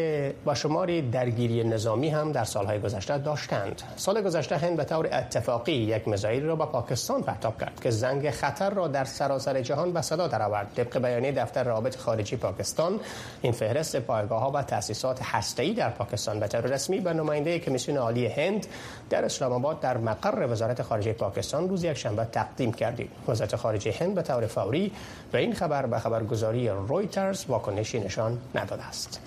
و 0.46 0.54
شمار 0.54 1.00
درگیری 1.00 1.64
نظامی 1.64 2.08
هم 2.08 2.32
در 2.32 2.44
سالهای 2.44 2.78
گذشته 2.80 3.18
داشتند. 3.18 3.82
سال 3.96 4.22
گذشته 4.22 4.56
هند 4.56 4.76
به 4.76 4.84
طور 4.84 5.08
اتفاقی 5.12 5.72
یک 5.72 6.08
میزایل 6.08 6.44
را 6.44 6.56
به 6.56 6.64
پاکستان 6.64 7.22
پرتاب 7.22 7.60
کرد 7.60 7.80
که 7.82 7.90
زنگ 7.90 8.30
خطر 8.30 8.70
را 8.70 8.88
در 8.88 9.04
سراسر 9.04 9.60
جهان 9.60 9.92
به 9.92 10.02
صدا 10.02 10.28
درآورد. 10.28 10.72
طبق 10.76 10.98
بیانیه 10.98 11.32
دفتر 11.32 11.64
روابط 11.64 11.96
خارجی 11.96 12.36
پاکستان، 12.36 13.00
این 13.42 13.52
فهرست 13.52 13.96
پایگاه 13.96 14.40
ها 14.40 14.50
و 14.50 14.62
تأسیسات 14.62 15.18
هسته‌ای 15.22 15.74
در 15.74 15.90
پاکستان 15.90 16.40
به 16.40 16.48
طور 16.48 16.60
رسمی 16.60 17.00
به 17.00 17.12
نماینده 17.12 17.58
کمیسیون 17.58 17.98
عالی 17.98 18.26
هند 18.26 18.66
در 19.10 19.24
اسلام 19.24 19.52
آباد 19.52 19.80
در 19.80 19.96
مقر 19.96 20.46
وزارت 20.50 20.82
خارجه 20.82 21.12
پاکستان 21.12 21.68
روز 21.68 21.84
یک 21.84 21.98
شنبه 21.98 22.24
تقدیم 22.24 22.72
کردیم. 22.72 23.08
وزارت 23.28 23.56
خارجه 23.56 23.94
هند 24.00 24.14
به 24.14 24.22
طور 24.22 24.46
فوری 24.46 24.92
به 25.32 25.38
این 25.38 25.54
خبر 25.54 25.86
به 25.86 25.98
خبرگزاری 25.98 26.68
رویترز 26.68 27.44
واکنشی 27.56 28.00
نشان 28.00 28.38
نداده 28.54 28.84
است. 28.84 29.20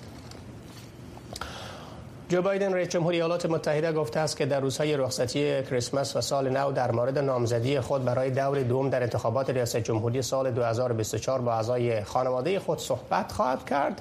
جو 2.28 2.42
بایدن 2.42 2.72
رئیس 2.72 2.88
جمهوری 2.88 3.16
ایالات 3.16 3.46
متحده 3.46 3.92
گفته 3.92 4.20
است 4.20 4.36
که 4.36 4.46
در 4.46 4.60
روزهای 4.60 4.96
رخصتی 4.96 5.62
کریسمس 5.62 6.16
و 6.16 6.20
سال 6.20 6.48
نو 6.48 6.72
در 6.72 6.92
مورد 6.92 7.18
نامزدی 7.18 7.80
خود 7.80 8.04
برای 8.04 8.30
دور 8.30 8.62
دوم 8.62 8.90
در 8.90 9.02
انتخابات 9.02 9.50
ریاست 9.50 9.76
جمهوری 9.76 10.22
سال 10.22 10.50
2024 10.50 11.40
با 11.40 11.52
اعضای 11.52 12.04
خانواده 12.04 12.60
خود 12.60 12.78
صحبت 12.78 13.32
خواهد 13.32 13.64
کرد. 13.64 14.00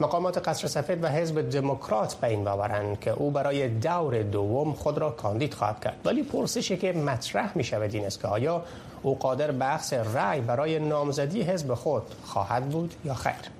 مقامات 0.00 0.48
قصر 0.48 0.68
سفید 0.68 1.04
و 1.04 1.08
حزب 1.08 1.50
دموکرات 1.50 2.14
به 2.14 2.26
این 2.26 2.44
باورند 2.44 3.00
که 3.00 3.10
او 3.10 3.30
برای 3.30 3.68
دور 3.68 4.22
دوم 4.22 4.72
خود 4.72 4.98
را 4.98 5.10
کاندید 5.10 5.54
خواهد 5.54 5.80
کرد 5.80 5.96
ولی 6.04 6.22
پرسشی 6.22 6.76
که 6.76 6.92
مطرح 6.92 7.52
می 7.54 7.64
شود 7.64 7.94
این 7.94 8.06
است 8.06 8.20
که 8.20 8.28
آیا 8.28 8.62
او 9.02 9.18
قادر 9.18 9.50
به 9.50 9.74
اخذ 9.74 9.92
رأی 9.92 10.40
برای 10.40 10.78
نامزدی 10.78 11.42
حزب 11.42 11.74
خود 11.74 12.02
خواهد 12.24 12.68
بود 12.68 12.94
یا 13.04 13.14
خیر 13.14 13.55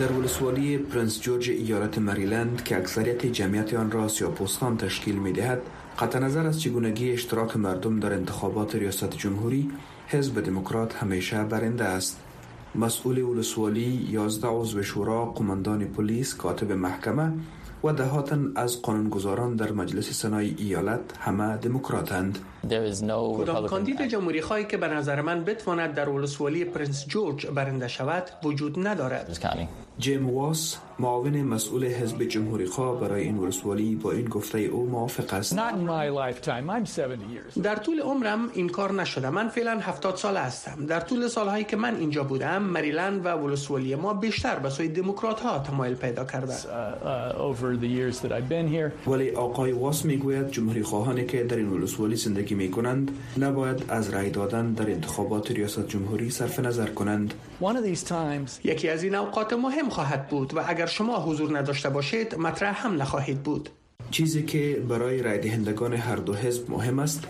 در 0.00 0.12
ولسوالی 0.12 0.78
پرنس 0.78 1.20
جورج 1.20 1.50
ایالت 1.50 1.98
مریلند 1.98 2.64
که 2.64 2.76
اکثریت 2.76 3.26
جمعیت 3.26 3.74
آن 3.74 3.90
را 3.90 4.08
سیاپوستان 4.08 4.76
تشکیل 4.76 5.14
می 5.14 5.32
دهد 5.32 5.62
قطع 5.98 6.18
نظر 6.18 6.46
از 6.46 6.60
چگونگی 6.60 7.12
اشتراک 7.12 7.56
مردم 7.56 8.00
در 8.00 8.12
انتخابات 8.12 8.74
ریاست 8.74 9.10
جمهوری 9.10 9.70
حزب 10.06 10.40
دموکرات 10.40 10.94
همیشه 10.94 11.44
برنده 11.44 11.84
است. 11.84 12.20
مسئول 12.74 13.22
ولسوالی 13.22 14.08
11 14.10 14.48
عضو 14.48 14.82
شورا 14.82 15.24
قماندان 15.24 15.84
پلیس 15.84 16.34
کاتب 16.34 16.72
محکمه 16.72 17.32
و 17.84 17.92
دهاتن 17.92 18.52
از 18.56 18.82
قانونگذاران 18.82 19.56
در 19.56 19.72
مجلس 19.72 20.10
سنای 20.10 20.54
ایالت 20.58 21.00
همه 21.20 21.56
دموکراتند. 21.56 22.38
کدام 23.36 23.66
کاندید 23.66 24.02
جمهوری 24.06 24.40
خواهی 24.40 24.64
که 24.64 24.76
به 24.76 24.88
نظر 24.88 25.20
من 25.20 25.44
بتواند 25.44 25.94
در 25.94 26.08
ولسوالی 26.08 26.64
پرنس 26.64 27.06
جورج 27.06 27.46
برنده 27.46 27.88
شود 27.88 28.24
وجود 28.44 28.86
ندارد. 28.86 29.38
جیم 29.98 30.30
واس 30.30 30.76
معاون 30.98 31.42
مسئول 31.42 31.84
حزب 31.84 32.24
جمهوری 32.24 32.66
خواه 32.66 33.00
برای 33.00 33.22
این 33.22 33.38
ولسوالی 33.38 33.94
با 33.94 34.12
این 34.12 34.24
گفته 34.24 34.58
او 34.58 34.86
موافق 34.86 35.34
است. 35.34 35.56
در 37.62 37.76
طول 37.76 38.00
عمرم 38.00 38.50
این 38.54 38.68
کار 38.68 38.92
نشده. 38.92 39.30
من 39.30 39.48
فعلا 39.48 39.78
70 39.78 40.16
سال 40.16 40.36
هستم. 40.36 40.86
در 40.86 41.00
طول 41.00 41.28
سالهایی 41.28 41.64
که 41.64 41.76
من 41.76 41.96
اینجا 41.96 42.24
بودم 42.24 42.62
مریلند 42.62 43.26
و 43.26 43.28
ولسوالی 43.28 43.94
ما 43.94 44.14
بیشتر 44.14 44.58
به 44.58 44.70
سوی 44.70 44.88
دموکرات 44.88 45.40
ها 45.40 45.58
تمایل 45.58 45.94
پیدا 45.94 46.24
کرده. 46.24 46.54
ولی 49.06 49.30
آقای 49.30 49.72
واس 49.72 50.04
می‌گوید 50.04 50.50
جمهوری 50.50 50.82
خواهانی 50.82 51.24
که 51.24 51.42
در 51.42 51.56
این 51.56 51.68
ولسوالی 51.68 52.16
زندگی 52.16 52.54
می 52.54 52.70
کنند 52.70 53.10
نباید 53.38 53.84
از 53.88 54.10
رای 54.10 54.30
دادن 54.30 54.72
در 54.72 54.90
انتخابات 54.90 55.50
ریاست 55.50 55.88
جمهوری 55.88 56.30
صرف 56.30 56.60
نظر 56.60 56.86
کنند. 56.86 57.34
یکی 58.64 58.88
از 58.88 59.02
این 59.02 59.14
اوقات 59.14 59.52
مهم 59.52 59.88
خواهد 59.88 60.28
بود 60.28 60.54
و 60.54 60.60
اگر 60.66 60.86
شما 60.86 61.22
حضور 61.22 61.58
نداشته 61.58 61.88
باشید 61.88 62.34
مطرح 62.34 62.86
هم 62.86 63.02
نخواهید 63.02 63.42
بود. 63.42 63.68
چیزی 64.10 64.42
که 64.42 64.82
برای 64.88 65.22
رای 65.22 65.38
دهندگان 65.38 65.94
هر 65.94 66.16
دو 66.16 66.34
حزب 66.34 66.70
مهم 66.70 66.98
است 66.98 67.24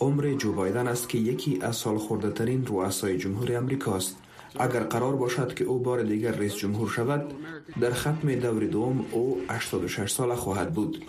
عمر 0.00 0.34
جو 0.38 0.52
بایدن 0.52 0.88
است 0.88 1.08
که 1.08 1.18
یکی 1.18 1.58
از 1.62 1.76
سال 1.76 1.98
خورده 1.98 2.30
ترین 2.30 2.66
رؤسای 2.66 3.18
جمهور 3.18 3.56
امریکاست 3.56 4.16
اگر 4.58 4.80
قرار 4.80 5.16
باشد 5.16 5.54
که 5.54 5.64
او 5.64 5.78
بار 5.78 6.02
دیگر 6.02 6.32
رئیس 6.32 6.54
جمهور 6.54 6.88
شود 6.88 7.34
در 7.80 7.90
ختم 7.92 8.34
دور 8.34 8.64
دوم 8.64 9.04
او 9.10 9.40
86 9.48 10.10
ساله 10.10 10.34
خواهد 10.34 10.74
بود. 10.74 11.04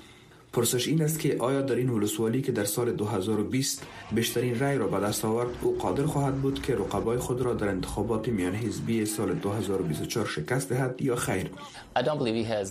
پرسش 0.54 0.88
این 0.88 1.02
است 1.02 1.20
که 1.20 1.38
آیا 1.40 1.62
در 1.62 1.76
این 1.76 1.90
ولسوالی 1.90 2.42
که 2.42 2.52
در 2.52 2.66
سال 2.66 2.92
2020 2.92 3.86
بیشترین 4.12 4.60
رای 4.60 4.78
را 4.78 4.88
به 4.88 5.00
دست 5.00 5.26
آورد 5.26 5.50
او 5.62 5.78
قادر 5.78 6.06
خواهد 6.06 6.36
بود 6.36 6.62
که 6.62 6.76
رقبای 6.76 7.18
خود 7.18 7.42
را 7.42 7.54
در 7.54 7.68
انتخابات 7.68 8.28
میان 8.28 8.56
حزبی 8.56 9.06
سال 9.06 9.34
2024 9.34 10.26
شکست 10.26 10.70
دهد 10.70 11.02
یا 11.02 11.16
خیر؟ 11.16 11.50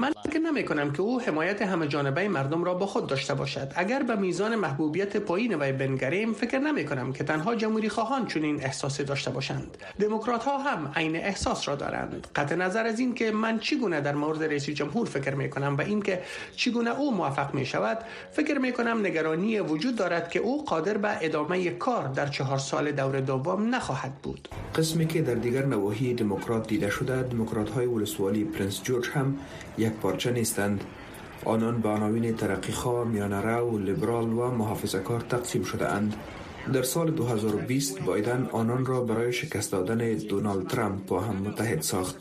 من 0.00 0.12
نمی 0.52 0.64
کنم 0.64 0.92
که 0.92 1.02
او 1.02 1.20
حمایت 1.20 1.62
همه 1.62 1.88
جانبه 1.88 2.28
مردم 2.28 2.64
را 2.64 2.74
با 2.74 2.86
خود 2.86 3.06
داشته 3.06 3.34
باشد. 3.34 3.72
اگر 3.76 4.02
به 4.02 4.16
میزان 4.16 4.56
محبوبیت 4.56 5.16
پایین 5.16 5.54
وی 5.54 5.72
بنگریم 5.72 6.32
فکر 6.32 6.58
نمی 6.58 6.84
کنم 6.84 7.12
که 7.12 7.24
تنها 7.24 7.54
جمهوری 7.54 7.88
خواهان 7.88 8.26
چنین 8.26 8.64
احساسی 8.64 9.04
داشته 9.04 9.30
باشند. 9.30 9.76
دموکرات 10.00 10.44
ها 10.44 10.58
هم 10.58 10.92
عین 10.96 11.16
احساس 11.16 11.68
را 11.68 11.74
دارند. 11.74 12.26
قطع 12.36 12.54
نظر 12.54 12.86
از 12.86 13.00
این 13.00 13.14
که 13.14 13.30
من 13.30 13.58
چگونه 13.58 14.00
در 14.00 14.14
مورد 14.14 14.42
رئیس 14.42 14.70
جمهور 14.70 15.06
فکر 15.06 15.34
می 15.34 15.50
کنم 15.50 15.76
و 15.76 15.80
اینکه 15.80 16.22
چگونه 16.56 16.90
او 16.90 17.14
موفق 17.14 17.54
می 17.54 17.66
شود 17.66 17.98
فکر 18.32 18.58
می 18.58 18.72
کنم 18.72 19.00
نگرانی 19.00 19.60
وجود 19.60 19.96
دارد 19.96 20.30
که 20.30 20.38
او 20.38 20.64
قادر 20.64 20.98
به 20.98 21.18
ادامه 21.20 21.70
کار 21.70 22.08
در 22.08 22.26
چهار 22.26 22.58
سال 22.58 22.92
دور 22.92 23.20
دوم 23.20 23.74
نخواهد 23.74 24.14
بود. 24.14 24.48
قسمی 24.74 25.06
که 25.06 25.22
در 25.22 25.34
دیگر 25.34 25.66
نواحی 25.66 26.14
دموکرات 26.14 26.68
دیده 26.68 26.90
شده 26.90 27.22
دموکرات 27.22 27.70
های 27.70 27.86
ولسوالی 27.86 28.44
پرنس 28.44 28.82
جورج 28.82 29.08
هم 29.08 29.38
یک 29.78 29.92
پارچه 29.92 30.30
نیستند. 30.42 30.84
آنان 31.44 31.80
به 31.80 31.88
عناوین 31.88 32.36
ترقیخواه 32.36 33.04
میانه 33.08 33.56
و 33.56 33.78
لیبرال 33.78 34.32
و 34.32 34.50
محافظه 34.50 34.98
کار 34.98 35.20
تقسیم 35.20 35.64
شده 35.64 35.88
اند 35.88 36.16
در 36.72 36.82
سال 36.82 37.10
2020 37.10 38.00
بایدن 38.00 38.48
آنان 38.52 38.86
را 38.86 39.00
برای 39.00 39.32
شکست 39.32 39.72
دادن 39.72 40.14
دونالد 40.14 40.66
ترامپ 40.68 41.06
با 41.06 41.20
هم 41.20 41.36
متحد 41.36 41.82
ساخت. 41.82 42.16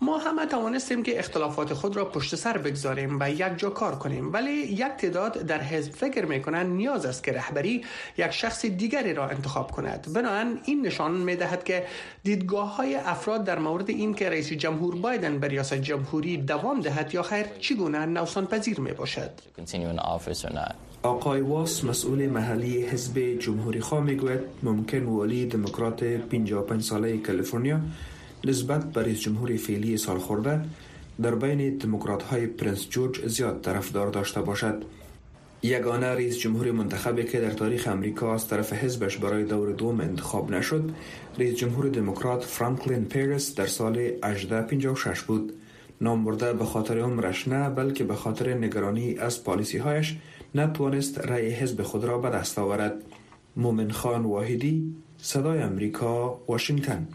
ما 0.00 0.18
همه 0.18 0.46
توانستیم 0.46 1.02
که 1.02 1.18
اختلافات 1.18 1.74
خود 1.74 1.96
را 1.96 2.04
پشت 2.04 2.34
سر 2.34 2.58
بگذاریم 2.58 3.16
و 3.20 3.30
یک 3.30 3.56
جا 3.56 3.70
کار 3.70 3.94
کنیم 3.94 4.32
ولی 4.32 4.50
یک 4.50 4.82
تعداد 4.98 5.32
در 5.32 5.60
حزب 5.60 5.92
فکر 5.92 6.24
می‌کنند 6.24 6.66
نیاز 6.66 7.06
است 7.06 7.24
که 7.24 7.32
رهبری 7.32 7.84
یک 8.18 8.30
شخص 8.30 8.66
دیگری 8.66 9.14
را 9.14 9.28
انتخاب 9.28 9.70
کند. 9.70 10.12
بنابراین 10.14 10.58
این 10.64 10.86
نشان 10.86 11.10
می‌دهد 11.10 11.64
که 11.64 11.84
دیدگاه 12.24 12.76
های 12.76 12.94
افراد 12.94 13.44
در 13.44 13.58
مورد 13.58 13.90
این 13.90 14.14
که 14.14 14.30
رئیس 14.30 14.52
جمهور 14.52 14.94
بایدن 14.96 15.38
به 15.38 15.48
ریاست 15.48 15.74
جمهوری 15.74 16.36
دوام 16.36 16.80
دهد 16.80 17.14
یا 17.14 17.22
خیر 17.22 17.46
چگونه 17.60 18.06
نوسان 18.06 18.46
پذیر 18.46 18.80
می 18.80 18.92
باشد 18.92 19.30
آقای 21.02 21.40
واس 21.40 21.84
مسئول 21.84 22.26
محلی 22.26 22.82
حزب 22.82 23.38
جمهوری 23.38 23.80
خواه 23.80 24.04
می‌گوید 24.04 24.40
ممکن 24.62 25.02
والی 25.02 25.46
دموکرات 25.46 26.04
55 26.04 26.82
ساله 26.82 27.16
کالیفرنیا 27.18 27.80
نسبت 28.44 28.92
به 28.92 29.02
رئیس 29.02 29.20
جمهور 29.20 29.56
فعلی 29.56 29.96
سال 29.96 30.18
خورده 30.18 30.60
در 31.22 31.34
بین 31.34 31.76
دموکرات 31.76 32.22
های 32.22 32.46
پرنس 32.46 32.88
جورج 32.88 33.26
زیاد 33.26 33.60
طرفدار 33.60 34.10
داشته 34.10 34.42
باشد. 34.42 34.84
یگانه 35.62 36.06
رئیس 36.06 36.38
جمهور 36.38 36.70
منتخبی 36.70 37.24
که 37.24 37.40
در 37.40 37.50
تاریخ 37.50 37.88
امریکا 37.88 38.34
از 38.34 38.48
طرف 38.48 38.72
حزبش 38.72 39.16
برای 39.16 39.44
دور 39.44 39.72
دوم 39.72 40.00
انتخاب 40.00 40.50
نشد 40.50 40.90
رئیس 41.38 41.54
جمهور 41.54 41.88
دموکرات 41.88 42.44
فرانکلین 42.44 43.04
پیرس 43.04 43.54
در 43.54 43.66
سال 43.66 43.98
1856 44.24 45.20
بود. 45.22 45.52
نام 46.00 46.24
برده 46.24 46.52
به 46.52 46.64
خاطر 46.64 46.98
عمرش 46.98 47.48
نه 47.48 47.70
بلکه 47.70 48.04
به 48.04 48.14
خاطر 48.14 48.54
نگرانی 48.54 49.18
از 49.18 49.44
پالیسی 49.44 49.78
هایش 49.78 50.16
نتوانست 50.54 51.18
رأی 51.18 51.50
حزب 51.50 51.82
خود 51.82 52.04
را 52.04 52.18
به 52.18 52.30
دست 52.30 52.58
آورد. 52.58 53.02
مومن 53.56 53.90
خان 53.90 54.22
واحدی 54.22 54.94
صدای 55.16 55.58
امریکا 55.58 56.40
واشنگتن. 56.48 57.08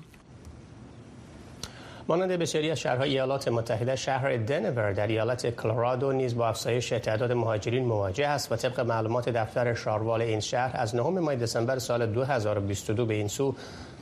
مانند 2.07 2.31
بسیاری 2.31 2.71
از 2.71 2.79
شهرهای 2.79 3.09
ایالات 3.09 3.47
متحده 3.47 3.95
شهر 3.95 4.37
دنور 4.37 4.91
در 4.91 5.07
ایالت 5.07 5.55
کلرادو 5.55 6.11
نیز 6.11 6.35
با 6.35 6.47
افزایش 6.47 6.89
تعداد 6.89 7.31
مهاجرین 7.31 7.85
مواجه 7.85 8.27
است 8.27 8.51
و 8.51 8.55
طبق 8.55 8.79
معلومات 8.79 9.29
دفتر 9.29 9.73
شاروال 9.73 10.21
این 10.21 10.39
شهر 10.39 10.71
از 10.73 10.95
نهم 10.95 11.19
ماه 11.19 11.35
دسامبر 11.35 11.79
سال 11.79 12.05
2022 12.05 13.05
به 13.05 13.13
این 13.13 13.27
سو 13.27 13.55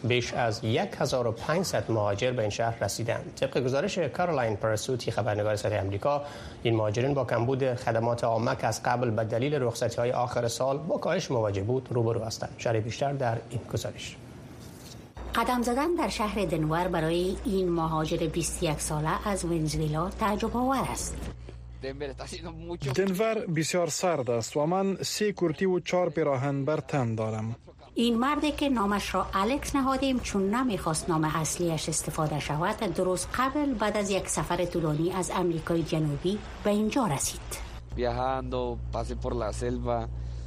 بیش 0.04 0.34
از 0.34 0.64
1500 0.64 1.92
مهاجر 1.92 2.32
به 2.32 2.42
این 2.42 2.50
شهر 2.50 2.84
رسیدند. 2.84 3.34
طبق 3.36 3.64
گزارش 3.64 3.98
کارلاین 3.98 4.56
پرسوتی 4.56 5.12
خبرنگار 5.12 5.56
صدای 5.56 5.80
آمریکا 5.80 6.22
این 6.64 6.76
مهاجرین 6.76 7.14
با 7.14 7.26
کمبود 7.26 7.74
خدمات 7.74 8.24
عامه 8.24 8.56
که 8.56 8.68
از 8.68 8.84
قبل 8.84 9.10
به 9.10 9.24
دلیل 9.24 9.56
رخصتی 9.56 9.98
های 9.98 10.12
آخر 10.12 10.48
سال 10.48 10.78
با 10.78 10.98
کاهش 10.98 11.32
مواجه 11.32 11.62
بود 11.62 11.88
روبرو 11.92 12.24
هستند. 12.24 12.56
شرح 12.58 12.80
بیشتر 12.80 13.14
در 13.14 13.38
این 13.50 13.62
گزارش. 13.74 14.16
قدم 15.36 15.62
زدن 15.62 15.96
در 15.96 16.10
شهر 16.10 16.46
دنور 16.46 16.88
برای 16.88 17.38
این 17.46 17.70
مهاجر 17.70 18.28
21 18.28 18.82
ساله 18.82 19.28
از 19.28 19.46
ونزویلا 19.46 20.10
تعجب 20.10 20.58
آور 20.58 20.88
است. 20.92 21.18
دنور 22.96 23.46
بسیار 23.56 23.88
سرد 23.88 24.32
است 24.32 24.58
و 24.58 24.66
من 24.66 24.98
سه 25.02 25.34
کرتی 25.34 25.66
و 25.66 25.80
چهار 25.80 26.10
پیراهن 26.10 26.66
بر 26.66 26.78
تن 26.78 27.16
دارم. 27.16 27.56
این 27.96 28.20
مردی 28.20 28.52
که 28.52 28.70
نامش 28.70 29.16
را 29.16 29.28
الکس 29.34 29.76
نهادیم 29.76 30.20
چون 30.20 30.56
نمی‌خواست 30.56 31.10
نام 31.10 31.24
اصلیش 31.24 31.90
استفاده 31.90 32.40
شود 32.40 32.78
درست 32.78 33.30
قبل 33.36 33.74
بعد 33.74 33.98
از 33.98 34.12
یک 34.12 34.30
سفر 34.30 34.66
طولانی 34.66 35.12
از 35.12 35.32
امریکای 35.36 35.84
جنوبی 35.84 36.40
به 36.64 36.70
اینجا 36.70 37.08
رسید. 37.08 37.42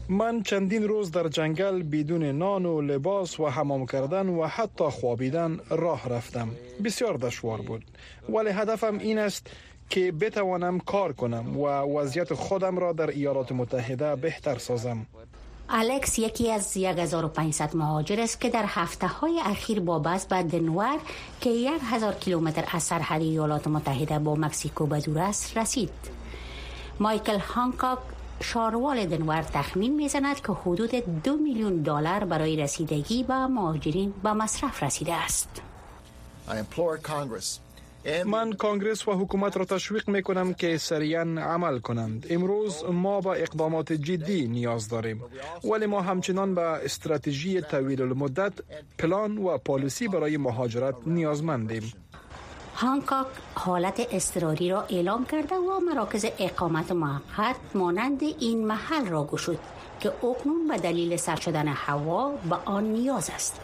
من 0.09 0.43
چندین 0.43 0.89
روز 0.89 1.11
در 1.11 1.29
جنگل 1.29 1.83
بدون 1.83 2.23
نان 2.25 2.67
و 2.67 2.81
لباس 2.81 3.41
و 3.41 3.47
حمام 3.47 3.87
کردن 3.87 4.29
و 4.29 4.47
حتی 4.47 4.85
خوابیدن 4.85 5.61
راه 5.71 6.09
رفتم. 6.09 6.49
بسیار 6.85 7.17
دشوار 7.17 7.61
بود. 7.61 7.85
ولی 8.29 8.51
هدفم 8.51 8.99
این 8.99 9.19
است 9.19 9.47
که 9.91 10.13
بتوانم 10.13 10.79
کار 10.79 11.13
کنم 11.13 11.57
و 11.57 11.67
وضعیت 11.69 12.35
خودم 12.35 12.79
را 12.79 12.93
در 12.93 13.07
ایالات 13.11 13.53
متحده 13.53 14.17
بهتر 14.17 14.59
سازم. 14.59 15.07
الکس 15.69 16.19
یکی 16.19 16.53
از 16.53 16.77
1500 16.77 17.77
مهاجر 17.77 18.21
است 18.21 18.41
که 18.41 18.51
در 18.51 18.65
هفته 18.67 19.07
های 19.07 19.41
اخیر 19.45 19.81
با 19.81 19.99
بس 19.99 20.27
به 20.27 20.43
دنور 20.43 20.99
که 21.41 21.51
1000 21.91 22.15
کیلومتر 22.15 22.65
از 22.73 22.83
سرحد 22.83 23.23
ایالات 23.23 23.67
متحده 23.69 24.19
با 24.19 24.35
مکزیکو 24.35 24.87
به 24.87 25.01
دور 25.01 25.19
است 25.19 25.59
رسید. 25.59 25.91
مایکل 27.01 27.39
هانکاک 27.39 27.99
شاروال 28.49 29.07
دنور 29.07 29.43
تخمین 29.43 29.97
می‌زند 29.97 30.41
که 30.41 30.53
حدود 30.53 31.23
دو 31.25 31.37
میلیون 31.37 31.77
دلار 31.83 32.25
برای 32.25 32.57
رسیدگی 32.57 33.23
به 33.23 33.47
مهاجرین 33.47 34.15
به 34.23 34.33
مصرف 34.33 34.83
رسیده 34.83 35.15
است. 35.15 35.63
من 38.27 38.53
کانگرس 38.53 39.09
و 39.09 39.13
حکومت 39.13 39.57
را 39.57 39.65
تشویق 39.65 40.09
می 40.09 40.23
کنم 40.23 40.55
که 40.55 40.79
سریعا 40.79 41.21
عمل 41.55 41.79
کنند. 41.79 42.27
امروز 42.31 42.85
ما 42.85 43.21
با 43.21 43.35
اقدامات 43.35 43.93
جدی 43.93 44.49
نیاز 44.49 44.89
داریم 44.89 45.25
ولی 45.71 45.87
ما 45.87 46.01
همچنان 46.03 46.55
به 46.55 46.61
استراتژی 46.61 47.61
طویل 47.61 48.03
المدت 48.03 48.53
پلان 48.99 49.39
و 49.39 49.59
پالیسی 49.59 50.09
برای 50.09 50.37
مهاجرت 50.37 50.95
نیازمندیم. 51.07 51.93
هانکاک 52.75 53.27
حالت 53.55 54.07
اضطراری 54.11 54.71
را 54.71 54.83
اعلام 54.83 55.25
کرده 55.25 55.57
و 55.57 55.81
مراکز 55.81 56.27
اقامت 56.39 56.93
موقت 56.93 57.57
مانند 57.75 58.23
این 58.23 58.67
محل 58.67 59.07
را 59.07 59.25
گشود 59.25 59.59
که 60.01 60.13
اکنون 60.25 60.69
به 60.69 60.77
دلیل 60.77 61.17
سر 61.17 61.37
شدن 61.37 61.69
هوا 61.69 62.31
به 62.31 62.57
آن 62.65 62.85
نیاز 62.85 63.31
است. 63.31 63.61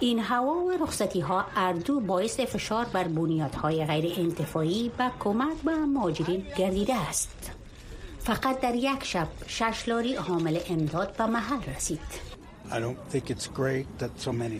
این 0.00 0.18
هوا 0.18 0.54
و 0.54 0.70
رخصتی 0.70 1.20
ها 1.20 1.44
اردو 1.56 2.00
باعث 2.00 2.40
فشار 2.40 2.84
بر 2.84 3.04
بنیادهای 3.04 3.84
غیر 3.84 4.14
انتفاعی 4.16 4.90
و 4.98 5.10
کمک 5.20 5.56
به 5.64 5.74
ماجرین 5.74 6.46
گردیده 6.56 6.94
است. 6.94 7.50
فقط 8.18 8.60
در 8.60 8.74
یک 8.74 9.04
شب 9.04 9.28
شش 9.46 9.88
لاری 9.88 10.14
حامل 10.14 10.58
امداد 10.70 11.16
به 11.16 11.26
محل 11.26 11.62
رسید. 11.76 12.29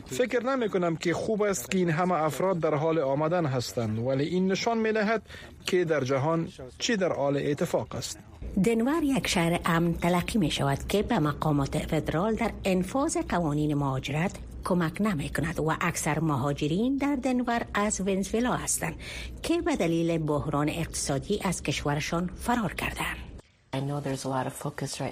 فکر 0.07 0.43
نمی 0.43 0.69
کنم 0.69 0.97
که 0.97 1.15
خوب 1.15 1.43
است 1.43 1.71
که 1.71 1.79
این 1.79 1.91
همه 1.91 2.15
افراد 2.15 2.61
در 2.61 2.75
حال 2.75 2.99
آمدن 2.99 3.47
هستند 3.47 3.99
ولی 3.99 4.25
این 4.25 4.53
نشان 4.53 4.79
می 4.79 4.93
دهد 4.93 5.23
که 5.67 5.85
در 5.85 6.05
جهان 6.05 6.49
چی 6.79 6.97
در 6.97 7.13
حال 7.13 7.37
اتفاق 7.37 7.95
است 7.95 8.19
دنور 8.65 9.03
یک 9.03 9.27
شهر 9.27 9.61
امن 9.65 9.95
تلقی 9.95 10.39
می 10.39 10.51
شود 10.51 10.79
که 10.89 11.03
به 11.03 11.19
مقامات 11.19 11.79
فدرال 11.79 12.35
در 12.35 12.51
انفاظ 12.65 13.17
قوانین 13.17 13.75
مهاجرت 13.75 14.33
کمک 14.65 15.01
نمی 15.01 15.29
کند 15.29 15.61
و 15.61 15.73
اکثر 15.81 16.19
مهاجرین 16.19 16.97
در 16.97 17.17
دنور 17.17 17.63
از 17.75 18.01
ونزوئلا 18.01 18.53
هستند 18.53 18.95
که 19.43 19.63
به 19.63 19.77
دلیل 19.77 20.19
بحران 20.19 20.69
اقتصادی 20.69 21.41
از 21.45 21.63
کشورشان 21.63 22.31
فرار 22.37 22.73
کردند. 22.75 23.30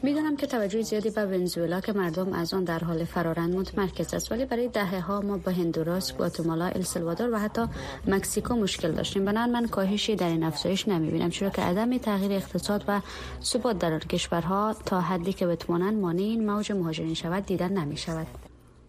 می‌دونم 0.03 0.37
که 0.37 0.47
توجه 0.47 0.83
زیادی 0.83 1.11
به 1.11 1.27
ونزوئلا 1.27 1.81
که 1.81 1.93
مردم 1.93 2.33
از 2.33 2.55
آن 2.55 2.65
در 2.65 2.79
حال 2.79 3.05
فرارند 3.05 3.55
متمرکز 3.55 4.15
است 4.15 4.33
ولی 4.33 4.45
برای 4.45 4.69
دهه 4.69 5.01
ها 5.01 5.21
ما 5.21 5.37
با 5.37 5.53
هندوراس، 5.53 6.13
گواتمالا، 6.13 6.67
السالوادور 6.67 7.31
و 7.33 7.39
حتی 7.39 7.63
مکزیکو 8.07 8.55
مشکل 8.55 8.93
داشتیم 8.93 9.25
بنابراین 9.25 9.53
من 9.53 9.67
کاهشی 9.69 10.17
در 10.17 10.29
این 10.29 10.43
افزایش 10.43 10.89
نمی‌بینم 10.89 11.31
چرا 11.31 11.51
که 11.51 11.63
عدم 11.63 11.99
تغییر 11.99 12.33
اقتصاد 12.33 12.85
و 12.89 13.01
ثبات 13.43 13.79
در 13.79 13.99
کشورها 13.99 14.77
تا 14.87 15.01
حدی 15.01 15.33
که 15.33 15.47
بتوانند 15.47 15.99
مانع 16.01 16.23
این 16.23 16.51
موج 16.51 16.73
مهاجرین 16.73 17.15
شود 17.15 17.47
دیدن 17.47 17.73
نمی 17.79 17.97
شود. 17.97 18.48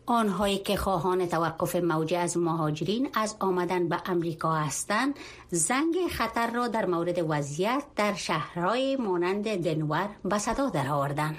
آنهایی 0.09 0.57
که 0.57 0.75
خواهان 0.75 1.25
توقف 1.25 1.75
موجه 1.75 2.17
از 2.17 2.37
مهاجرین 2.37 3.09
از 3.13 3.35
آمدن 3.39 3.87
به 3.89 3.97
امریکا 4.05 4.53
هستند 4.55 5.13
زنگ 5.49 5.95
خطر 6.11 6.51
را 6.51 6.67
در 6.67 6.85
مورد 6.85 7.25
وضعیت 7.29 7.83
در 7.95 8.13
شهرهای 8.13 8.95
مانند 8.95 9.63
دنور 9.63 10.09
به 10.25 10.37
صدا 10.37 10.69
درآوردند. 10.69 11.35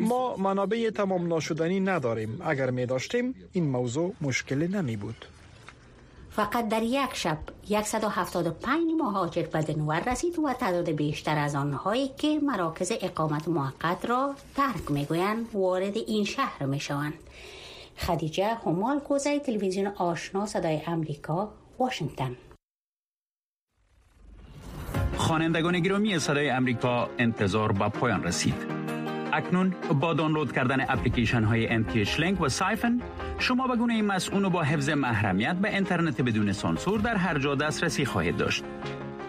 ما 0.00 0.36
منابع 0.36 0.90
تمام 0.90 1.26
ناشدنی 1.26 1.80
نداریم. 1.80 2.38
اگر 2.44 2.70
می 2.70 2.86
داشتیم 2.86 3.34
این 3.52 3.70
موضوع 3.70 4.14
مشکلی 4.20 4.68
نمی 4.68 4.96
بود 4.96 5.26
فقط 6.30 6.68
در 6.68 6.82
یک 6.82 7.14
شب 7.14 7.38
175 7.84 8.80
مهاجر 8.98 9.42
به 9.42 9.62
دنور 9.62 10.12
رسید 10.12 10.38
و 10.38 10.52
تعداد 10.52 10.90
بیشتر 10.90 11.38
از 11.38 11.54
آنهایی 11.54 12.08
که 12.08 12.40
مراکز 12.42 12.92
اقامت 13.00 13.48
موقت 13.48 14.04
را 14.04 14.34
ترک 14.56 14.90
می‌گویند 14.90 15.46
وارد 15.52 15.96
این 15.96 16.24
شهر 16.24 16.64
می‌شوند. 16.64 17.14
خدیجه 17.98 18.54
همال 18.66 19.00
کوزه 19.00 19.38
تلویزیون 19.38 19.86
آشنا 19.86 20.46
صدای 20.46 20.80
امریکا 20.86 21.52
واشنگتن. 21.78 22.36
خوانندگان 25.16 25.80
گرامی 25.80 26.18
صدای 26.18 26.50
امریکا 26.50 27.08
انتظار 27.18 27.72
به 27.72 27.88
پایان 27.88 28.22
رسید. 28.24 28.79
اکنون 29.32 29.74
با 30.00 30.14
دانلود 30.14 30.52
کردن 30.52 30.80
اپلیکیشن 30.80 31.44
های 31.44 31.84
nthLink 31.84 32.40
و 32.40 32.48
Psiphon 32.48 33.00
شما 33.38 33.66
به 33.66 33.76
گونه 33.76 34.02
مسئول 34.02 34.48
با 34.48 34.62
حفظ 34.62 34.88
محرمیت 34.88 35.56
به 35.56 35.74
اینترنت 35.74 36.20
بدون 36.20 36.52
سانسور 36.52 37.00
در 37.00 37.16
هر 37.16 37.38
جا 37.38 37.54
دسترسی 37.54 38.04
خواهید 38.04 38.36
داشت. 38.36 38.64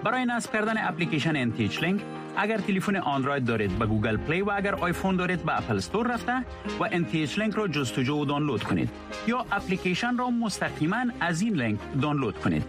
برای 0.04 0.26
نصب 0.26 0.54
کردن 0.54 0.74
اپلیکیشن 0.78 1.52
nthLink 1.52 2.02
اگر 2.38 2.58
تلفن 2.58 2.96
اندروید 2.96 3.46
دارید 3.46 3.80
به 3.80 3.86
Google 3.86 4.18
Play 4.18 4.42
و 4.42 4.52
اگر 4.56 4.76
آیفون 4.76 5.16
دارید 5.16 5.44
به 5.44 5.58
Apple 5.58 5.76
Store 5.76 6.14
رفته 6.14 6.38
و 6.80 6.90
nthLink 6.90 7.54
را 7.54 7.68
جستجو 7.68 8.22
و 8.22 8.26
دانلود 8.26 8.64
کنید 8.64 8.90
یا 9.28 9.46
اپلیکیشن 9.52 10.18
را 10.18 10.30
مستقیما 10.30 11.06
از 11.20 11.42
این 11.42 11.54
لینک 11.54 11.80
دانلود 12.02 12.40
کنید 12.40 12.64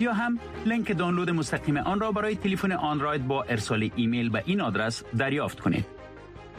یا 0.00 0.12
هم 0.12 0.38
لینک 0.66 0.98
دانلود 0.98 1.30
مستقیم 1.30 1.76
آن 1.76 2.00
را 2.00 2.12
برای 2.12 2.36
تلفن 2.36 2.72
اندروید 2.72 3.28
با 3.28 3.42
ارسال 3.42 3.90
ایمیل 3.96 4.28
به 4.28 4.42
این 4.46 4.60
آدرس 4.60 5.04
دریافت 5.18 5.60
کنید. 5.60 5.97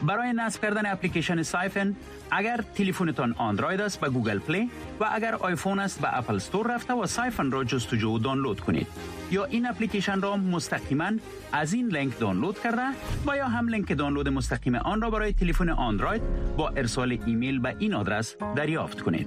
برای 0.02 0.32
نصب 0.32 0.62
کردن 0.62 0.86
اپلیکیشن 0.86 1.42
Psiphon 1.42 1.96
اگر 2.30 2.64
تلفنتان 2.74 3.34
اندروید 3.40 3.80
است 3.80 4.00
به 4.00 4.08
Google 4.08 4.38
Play 4.38 4.70
و 5.00 5.08
اگر 5.12 5.34
آیفون 5.34 5.78
است 5.78 6.00
به 6.00 6.18
Apple 6.18 6.34
Store 6.34 6.74
رفته 6.74 6.94
و 6.94 7.06
Psiphon 7.06 7.50
را 7.50 7.64
جستجو 7.64 8.10
و 8.10 8.18
دانلود 8.18 8.60
کنید. 8.60 8.86
یا 9.30 9.44
این 9.44 9.66
اپلیکیشن 9.66 10.20
را 10.20 10.36
مستقیما 10.36 11.10
از 11.52 11.72
این 11.72 11.88
لینک 11.88 12.18
دانلود 12.18 12.58
کرده 12.58 12.82
و 13.26 13.36
یا 13.36 13.48
هم 13.48 13.68
لینک 13.68 13.98
دانلود 13.98 14.28
مستقیم 14.28 14.74
آن 14.74 15.00
را 15.00 15.10
برای 15.10 15.32
تلفن 15.32 15.68
اندروید 15.68 16.22
با 16.56 16.68
ارسال 16.68 17.18
ایمیل 17.26 17.58
به 17.58 17.74
این 17.78 17.94
آدرس 17.94 18.36
دریافت 18.56 19.00
کنید. 19.00 19.26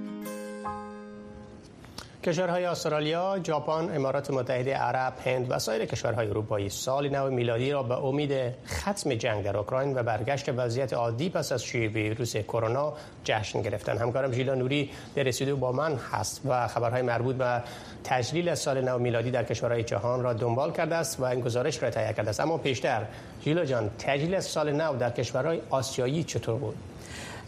کشورهای 2.24 2.66
استرالیا، 2.66 3.40
ژاپن، 3.44 3.96
امارات 3.96 4.32
متحده 4.32 4.74
عرب، 4.74 5.14
هند 5.26 5.52
و 5.52 5.60
سایر 5.60 5.86
کشورهای 5.86 6.28
اروپایی 6.28 6.70
سال 6.70 7.10
نو 7.10 7.30
میلادی 7.30 7.72
را 7.72 7.84
به 7.84 8.06
امید 8.06 8.32
ختم 8.68 9.16
جنگ 9.16 9.44
در 9.44 9.58
اوکراین 9.58 9.98
و 9.98 10.04
برگشت 10.04 10.50
وضعیت 10.50 10.94
عادی 10.94 11.30
پس 11.30 11.52
از 11.52 11.64
شیوع 11.64 11.94
ویروس 11.94 12.38
کرونا 12.38 12.94
جشن 13.24 13.62
گرفتن. 13.62 13.98
همکارم 13.98 14.32
ژیلا 14.32 14.56
نوری 14.56 14.90
در 15.16 15.28
استودیو 15.28 15.56
با 15.56 15.72
من 15.72 15.96
هست 15.96 16.42
و 16.46 16.68
خبرهای 16.68 17.02
مربوط 17.02 17.36
به 17.36 17.62
تجلیل 18.04 18.56
سال 18.56 18.82
نو 18.82 18.98
میلادی 18.98 19.32
در 19.32 19.44
کشورهای 19.44 19.84
جهان 19.84 20.24
را 20.24 20.34
دنبال 20.34 20.72
کرده 20.72 20.96
است 20.96 21.20
و 21.20 21.24
این 21.24 21.42
گزارش 21.42 21.84
را 21.84 21.90
تهیه 21.90 22.14
کرده 22.14 22.30
است. 22.30 22.40
اما 22.40 22.58
پیشتر 22.58 23.06
ژیلا 23.44 23.66
جان 23.66 23.90
تجلیل 24.00 24.40
سال 24.40 24.72
نو 24.72 24.98
در 24.98 25.10
کشورهای 25.10 25.62
آسیایی 25.70 26.24
چطور 26.24 26.56
بود؟ 26.60 26.76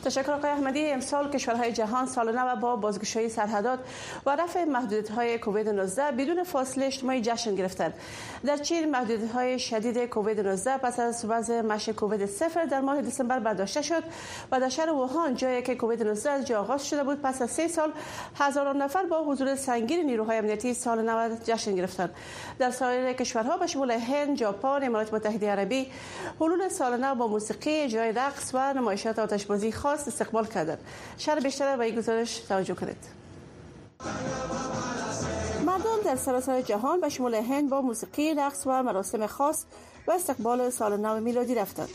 تشکر 0.06 0.32
آقای 0.32 0.52
احمدی. 0.52 0.92
امسال 0.92 1.32
کشورهای 1.32 1.72
جهان 1.72 2.06
سال 2.06 2.40
نو 2.40 2.56
با 2.56 2.76
بازگشایی 2.76 3.30
سرحدات 3.30 3.80
و 4.26 4.36
رفع 4.36 4.64
محدودیت 4.64 5.12
های 5.12 5.38
کووید 5.38 5.70
19 5.70 6.12
بدون 6.12 6.44
فاصله 6.44 6.86
اجتماعی 6.86 7.22
جشن 7.22 7.56
گرفتند. 7.56 7.94
در 8.46 8.58
چین 8.58 8.92
محدودیت 8.92 9.32
های 9.32 9.60
شدید 9.60 10.06
کووید 10.06 10.40
19 10.40 10.78
پس 10.78 11.00
از 11.00 11.26
وضع 11.30 11.62
مش 11.62 11.90
کووید 11.90 12.26
صفر 12.26 12.66
در 12.66 12.82
ماه 12.82 13.02
دسامبر 13.02 13.40
برداشته 13.40 13.82
شد 13.82 14.04
و 14.52 14.60
در 14.60 14.70
شهر 14.70 14.90
ووهان 14.90 15.36
جایی 15.36 15.62
که 15.62 15.76
کووید 15.76 16.04
19 16.04 16.30
از 16.30 16.52
آغاز 16.52 16.88
شده 16.90 17.04
بود 17.04 17.22
پس 17.22 17.42
از 17.42 17.52
سه 17.52 17.68
سال 17.68 17.92
هزاران 18.36 18.82
نفر 18.82 19.04
با 19.04 19.24
حضور 19.24 19.56
سنگین 19.56 20.06
نیروهای 20.06 20.38
امنیتی 20.38 20.74
سال 20.74 21.10
نو 21.10 21.36
جشن 21.44 21.76
گرفتند. 21.76 22.16
در 22.60 22.72
سایر 22.72 23.14
کشورها 23.14 23.58
به 23.58 23.68
شمول 23.68 23.92
هند، 23.92 24.38
ژاپن، 24.38 24.80
امارات 24.84 25.14
متحده 25.14 25.52
عربی 25.52 25.92
حلول 26.40 26.70
سال 26.70 26.98
نو 26.98 27.16
با 27.16 27.28
موسیقی، 27.28 27.88
جای 27.88 28.12
رقص 28.12 28.52
و 28.54 28.74
نمایشات 28.74 29.20
آتشبازی 29.20 29.72
خاص 29.72 29.95
خواست 29.96 30.08
استقبال 30.08 30.46
کردن. 30.46 30.78
شهر 31.18 31.40
بیشتر 31.40 31.78
به 31.78 31.92
گزارش 31.92 32.38
توجه 32.40 32.74
کنید. 32.74 32.98
مردم 35.66 36.02
در 36.06 36.16
سراسر 36.16 36.62
جهان 36.62 37.02
به 37.02 37.10
شمول 37.10 37.36
هند 37.36 37.70
با 37.70 37.82
موسیقی 37.82 38.34
رقص 38.34 38.64
و 38.66 38.84
مراسم 38.84 39.28
خاص 39.28 39.66
و 40.08 40.12
استقبال 40.12 40.70
سال 40.70 40.98
نو 40.98 41.20
میلادی 41.20 41.56
رفتند. 41.56 41.90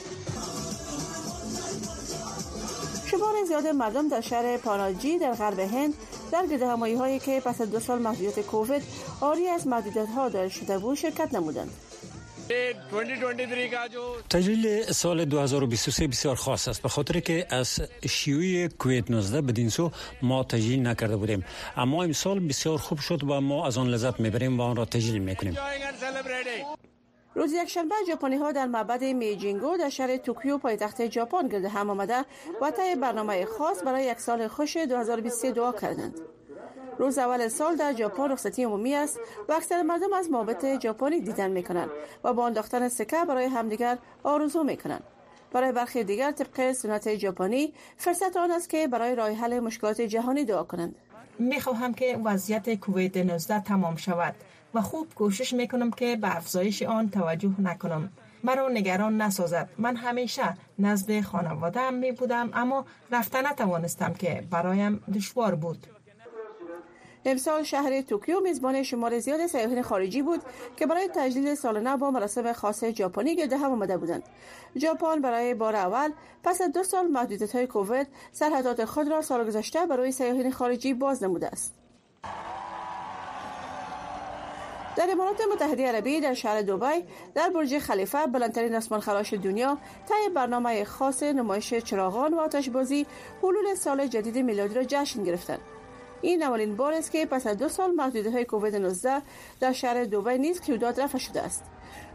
شمار 3.07 3.45
زیاد 3.49 3.67
مردم 3.67 4.09
در 4.09 4.21
شهر 4.21 4.57
پاناجی 4.57 5.19
در 5.19 5.33
غرب 5.33 5.59
هند 5.59 5.95
در 6.33 6.47
گرد 6.47 6.63
همایی 6.63 6.95
هایی 6.95 7.19
که 7.19 7.41
پس 7.41 7.61
از 7.61 7.71
دو 7.71 7.81
سال 7.81 7.99
محدودیت 7.99 8.41
کووید 8.41 8.83
آری 9.21 9.49
از 9.49 9.67
محدودیت 9.67 10.09
ها 10.09 10.29
دار 10.29 10.49
شده 10.49 10.79
بود 10.79 10.97
شرکت 10.97 11.35
نمودند. 11.35 11.71
تجلیل 14.31 14.83
سال 14.83 15.25
2023 15.25 16.07
بسیار 16.07 16.37
خاص 16.37 16.69
است 16.69 16.83
به 16.83 16.89
خاطر 16.89 17.21
که 17.21 17.47
از 17.51 17.81
شیوع 18.09 18.69
کووید 18.69 19.13
19 19.13 19.41
بدین 19.41 19.69
سو 19.69 19.91
ما 20.23 20.45
تجلیل 20.45 20.87
نکرده 20.87 21.17
بودیم. 21.17 21.45
اما 21.77 22.03
امسال 22.03 22.41
بسیار 22.41 22.79
خوب 22.79 22.99
شد 22.99 23.25
و 23.25 23.41
ما 23.41 23.67
از 23.67 23.79
آن 23.79 23.89
لذت 23.89 24.21
می‌بریم 24.21 24.61
و 24.61 24.63
آن 24.63 24.77
را 24.77 24.85
تجلیل 24.85 25.23
می‌کنیم. 25.23 25.57
روز 27.35 27.53
یکشنبه 27.53 27.95
ژاپنی 28.07 28.37
ها 28.37 28.53
در 28.53 28.67
معبد 28.67 29.05
میجینگو 29.05 29.77
در 29.77 29.89
شهر 29.89 30.17
توکیو 30.17 30.59
پایتخت 30.59 31.11
ژاپن 31.11 31.49
گرد 31.49 31.65
هم 31.65 31.91
آمده 31.91 32.25
و 32.63 32.71
طی 32.71 32.95
برنامه 32.95 33.45
خاص 33.45 33.83
برای 33.85 34.05
یک 34.05 34.21
سال 34.21 34.49
خوش 34.49 34.77
2023 34.77 35.53
دعا 35.53 35.73
کردند. 35.73 36.15
روز 37.01 37.19
اول 37.19 37.49
سال 37.49 37.77
در 37.77 37.97
ژاپن 37.97 38.31
رخصتی 38.31 38.65
عمومی 38.65 38.95
است 38.95 39.21
و 39.49 39.53
اکثر 39.53 39.83
مردم 39.83 40.13
از 40.13 40.31
مابت 40.31 40.81
ژاپنی 40.83 41.21
دیدن 41.21 41.51
می‌کنند 41.51 41.91
و 42.25 42.33
با 42.33 42.47
انداختن 42.47 42.89
سکه 42.89 43.25
برای 43.29 43.45
همدیگر 43.45 43.99
آرزو 44.23 44.65
می‌کنند. 44.65 45.03
برای 45.53 45.73
برخی 45.73 46.05
دیگر 46.05 46.31
طبق 46.33 46.73
سنت 46.73 47.17
ژاپنی 47.17 47.73
فرصت 47.97 48.37
آن 48.37 48.51
است 48.51 48.71
که 48.71 48.89
برای 48.89 49.15
راه 49.15 49.31
حل 49.31 49.61
مشکلات 49.61 50.01
جهانی 50.01 50.45
دعا 50.45 50.63
کنند. 50.63 50.95
می‌خواهم 51.39 51.95
که 51.95 52.19
وضعیت 52.25 52.75
کووید 52.75 53.19
19 53.19 53.61
تمام 53.61 53.97
شود 53.97 54.35
و 54.75 54.81
خوب 54.81 55.15
کوشش 55.15 55.53
می‌کنم 55.53 55.91
که 55.91 56.17
به 56.17 56.37
افزایش 56.37 56.83
آن 56.83 57.11
توجه 57.11 57.61
نکنم. 57.61 58.13
مرا 58.45 58.69
نگران 58.69 59.23
نسازد. 59.23 59.69
من 59.79 59.97
همیشه 59.97 60.55
نزد 60.79 61.21
خانواده 61.21 61.91
می 61.91 62.13
بودم 62.13 62.51
اما 62.55 62.85
رفتن 63.13 63.47
نتوانستم 63.47 64.13
که 64.13 64.45
برایم 64.51 65.03
دشوار 65.15 65.55
بود. 65.55 65.87
امسال 67.25 67.63
شهر 67.63 68.01
توکیو 68.01 68.41
میزبان 68.41 68.83
شمار 68.83 69.19
زیاد 69.19 69.47
سیاحان 69.47 69.83
خارجی 69.83 70.23
بود 70.23 70.41
که 70.77 70.87
برای 70.87 71.09
تجلیل 71.15 71.55
سال 71.55 71.81
نو 71.81 71.97
با 71.97 72.11
مراسم 72.11 72.53
خاص 72.53 72.85
ژاپنی 72.85 73.37
گرد 73.37 73.53
هم 73.53 73.73
آمده 73.73 73.97
بودند. 73.97 74.23
ژاپن 74.77 75.21
برای 75.21 75.55
بار 75.55 75.77
اول 75.77 76.13
پس 76.45 76.61
از 76.61 76.73
دو 76.73 76.83
سال 76.83 77.07
محدودیت 77.07 77.55
های 77.55 77.67
کووید 77.67 78.07
سرحدات 78.33 78.85
خود 78.85 79.09
را 79.09 79.23
سال 79.23 79.47
گذشته 79.47 79.87
برای 79.87 80.13
سیاحان 80.13 80.51
خارجی 80.51 80.95
باز 80.95 81.23
نموده 81.23 81.47
است. 81.47 81.75
در 84.97 85.11
امارات 85.11 85.41
متحده 85.53 85.89
عربی 85.89 86.21
در 86.21 86.35
شهر 86.35 86.63
دبی 86.63 87.05
در 87.35 87.49
برج 87.49 87.79
خلیفه 87.79 88.27
بلندترین 88.27 88.75
اسمان 88.75 89.01
خراش 89.01 89.35
دنیا 89.35 89.79
طی 90.09 90.35
برنامه 90.35 90.85
خاص 90.85 91.23
نمایش 91.23 91.75
چراغان 91.75 92.35
و 92.35 92.41
آتشبازی 92.41 93.07
حلول 93.43 93.75
سال 93.75 94.07
جدید 94.07 94.39
میلادی 94.39 94.75
را 94.75 94.85
جشن 94.85 95.25
گرفتند. 95.25 95.61
این 96.23 96.43
اولین 96.43 96.77
بار 96.77 96.93
است 96.93 97.13
که 97.13 97.27
پس 97.27 97.47
از 97.47 97.59
دو 97.59 97.69
سال 97.69 97.91
محدودیت 97.91 98.33
های 98.33 98.45
کووید 98.45 98.77
19 98.77 99.23
در 99.61 99.73
شهر 99.73 100.05
دوبی 100.05 100.39
نیز 100.39 100.61
قیودات 100.61 100.99
رفع 100.99 101.19
شده 101.19 101.43
است. 101.43 101.65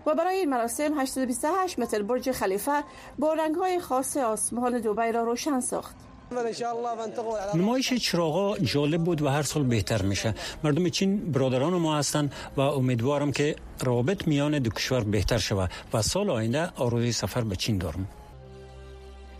و 0.05 0.15
برای 0.15 0.37
این 0.37 0.49
مراسم 0.49 0.99
828 0.99 1.79
متر 1.79 2.01
برج 2.01 2.31
خلیفه 2.31 2.83
با 3.19 3.33
رنگ 3.33 3.55
های 3.55 3.79
خاص 3.79 4.17
آسمان 4.17 4.79
دوبی 4.81 5.11
را 5.11 5.23
روشن 5.23 5.59
ساخت. 5.59 5.95
نمایش 7.55 7.93
چراغا 7.93 8.57
جالب 8.57 9.03
بود 9.03 9.21
و 9.21 9.27
هر 9.27 9.41
سال 9.41 9.63
بهتر 9.63 10.01
میشه. 10.01 10.33
مردم 10.63 10.89
چین 10.89 11.31
برادران 11.31 11.73
ما 11.73 11.97
هستند 11.97 12.33
و 12.57 12.61
امیدوارم 12.61 13.31
که 13.31 13.55
روابط 13.83 14.27
میان 14.27 14.59
دو 14.59 14.69
کشور 14.69 15.03
بهتر 15.03 15.37
شود 15.37 15.71
و 15.93 16.01
سال 16.01 16.29
آینده 16.29 16.69
آرزوی 16.75 17.11
سفر 17.11 17.41
به 17.41 17.55
چین 17.55 17.77
دارم. 17.77 18.07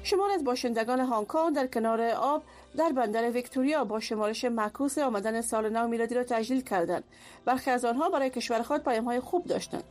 شمار 0.06 0.32
از 0.32 0.44
باشندگان 0.44 1.00
هنگ 1.00 1.28
کنگ 1.28 1.56
در 1.56 1.68
کنار 1.68 2.02
آب 2.02 2.44
در 2.78 2.90
بندر 2.90 3.32
ویکتوریا 3.32 3.84
با 3.84 4.00
شمارش 4.00 4.46
معکوس 4.46 4.98
آمدن 4.98 5.42
سال 5.42 5.70
نو 5.70 5.88
میلادی 5.88 6.16
را 6.16 6.24
تجلیل 6.24 6.62
کردند. 6.62 7.04
برخی 7.46 7.72
از 7.72 7.86
آنها 7.86 8.10
برای 8.10 8.30
کشور 8.30 8.62
خود 8.62 8.84
پیام 8.84 9.06
های 9.06 9.20
خوب 9.20 9.46
داشتند. 9.46 9.84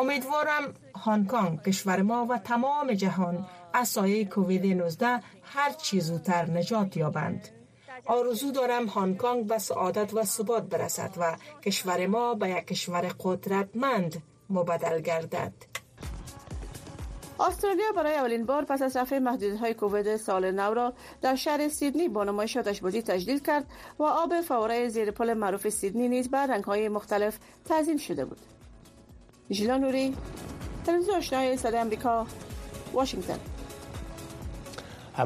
امیدوارم 0.00 0.74
هنگ 1.04 1.26
کنگ 1.26 1.62
کشور 1.62 2.02
ما 2.02 2.26
و 2.26 2.38
تمام 2.38 2.92
جهان 2.92 3.46
از 3.72 3.88
سایه 3.88 4.24
کووید 4.24 4.66
19 4.66 5.20
هر 5.42 5.72
چی 5.72 6.00
زودتر 6.00 6.50
نجات 6.50 6.96
یابند. 6.96 7.48
آرزو 8.06 8.52
دارم 8.52 8.88
هنگ 8.88 9.16
کنگ 9.16 9.46
به 9.46 9.58
سعادت 9.58 10.14
و 10.14 10.24
ثبات 10.24 10.62
برسد 10.62 11.14
و 11.16 11.36
کشور 11.64 12.06
ما 12.06 12.34
به 12.34 12.50
یک 12.50 12.66
کشور 12.66 13.12
قدرتمند 13.20 14.22
مبدل 14.50 15.00
گردد. 15.00 15.73
استرالیا 17.40 17.92
برای 17.96 18.14
اولین 18.14 18.46
بار 18.46 18.64
پس 18.64 18.82
از 18.82 18.96
رفع 18.96 19.18
محدودیت‌های 19.18 19.74
کووید 19.74 20.16
سال 20.16 20.50
نو 20.50 20.74
را 20.74 20.92
در 21.22 21.34
شهر 21.34 21.68
سیدنی 21.68 22.08
با 22.08 22.24
نمایش 22.24 22.56
آتشبازی 22.56 23.02
تجدید 23.02 23.46
کرد 23.46 23.66
و 23.98 24.02
آب 24.02 24.40
فواره 24.40 24.88
زیر 24.88 25.10
پل 25.10 25.34
معروف 25.34 25.68
سیدنی 25.68 26.08
نیز 26.08 26.30
به 26.30 26.38
رنگ‌های 26.38 26.88
مختلف 26.88 27.38
تزیین 27.64 27.98
شده 27.98 28.24
بود. 28.24 28.38
ژیلا 29.50 30.12
تلویزیون 30.86 31.16
آشنای 31.16 31.56
صدای 31.56 31.80
آمریکا، 31.80 32.26
واشنگتن. 32.92 33.53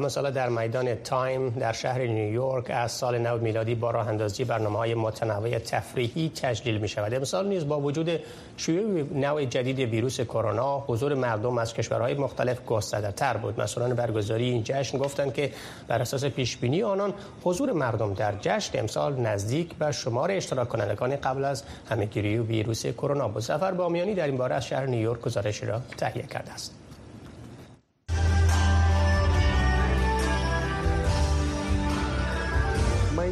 سال 0.07 0.31
در 0.31 0.49
میدان 0.49 0.95
تایم 0.95 1.49
در 1.49 1.71
شهر 1.71 2.01
نیویورک 2.01 2.65
از 2.69 2.91
سال 2.91 3.17
نو 3.17 3.37
میلادی 3.37 3.75
با 3.75 3.91
راه 3.91 4.07
اندازی 4.07 4.43
برنامه 4.43 4.77
های 4.77 4.95
متنوع 4.95 5.59
تفریحی 5.59 6.29
تجلیل 6.29 6.77
می 6.77 6.87
شود 6.87 7.13
امسال 7.13 7.47
نیز 7.47 7.67
با 7.67 7.79
وجود 7.79 8.19
شیوع 8.57 9.03
نوع 9.13 9.45
جدید 9.45 9.79
ویروس 9.79 10.21
کرونا 10.21 10.79
حضور 10.79 11.13
مردم 11.13 11.57
از 11.57 11.73
کشورهای 11.73 12.13
مختلف 12.13 12.65
گسترده 12.65 13.11
تر 13.11 13.37
بود. 13.37 13.61
مسئولان 13.61 13.93
برگزاری 13.93 14.49
این 14.49 14.63
جشن 14.63 14.97
گفتند 14.97 15.33
که 15.33 15.51
بر 15.87 16.01
اساس 16.01 16.25
پیش 16.25 16.57
بینی 16.57 16.83
آنان 16.83 17.13
حضور 17.43 17.71
مردم 17.71 18.13
در 18.13 18.33
جشن 18.41 18.79
امسال 18.79 19.19
نزدیک 19.19 19.73
به 19.73 19.91
شمار 19.91 20.31
اشتراک 20.31 20.69
کنندگان 20.69 21.15
قبل 21.15 21.45
از 21.45 21.63
همهگیری 21.89 22.37
ویروس 22.37 22.85
کرونا 22.85 23.27
بود. 23.27 23.41
سفر 23.41 23.71
بامیانی 23.71 24.13
در 24.13 24.25
این 24.25 24.37
باره 24.37 24.55
از 24.55 24.65
شهر 24.65 24.85
نیویورک 24.85 25.21
گزارشی 25.21 25.65
را 25.65 25.81
تهیه 25.97 26.23
کرده 26.23 26.51
است. 26.51 26.78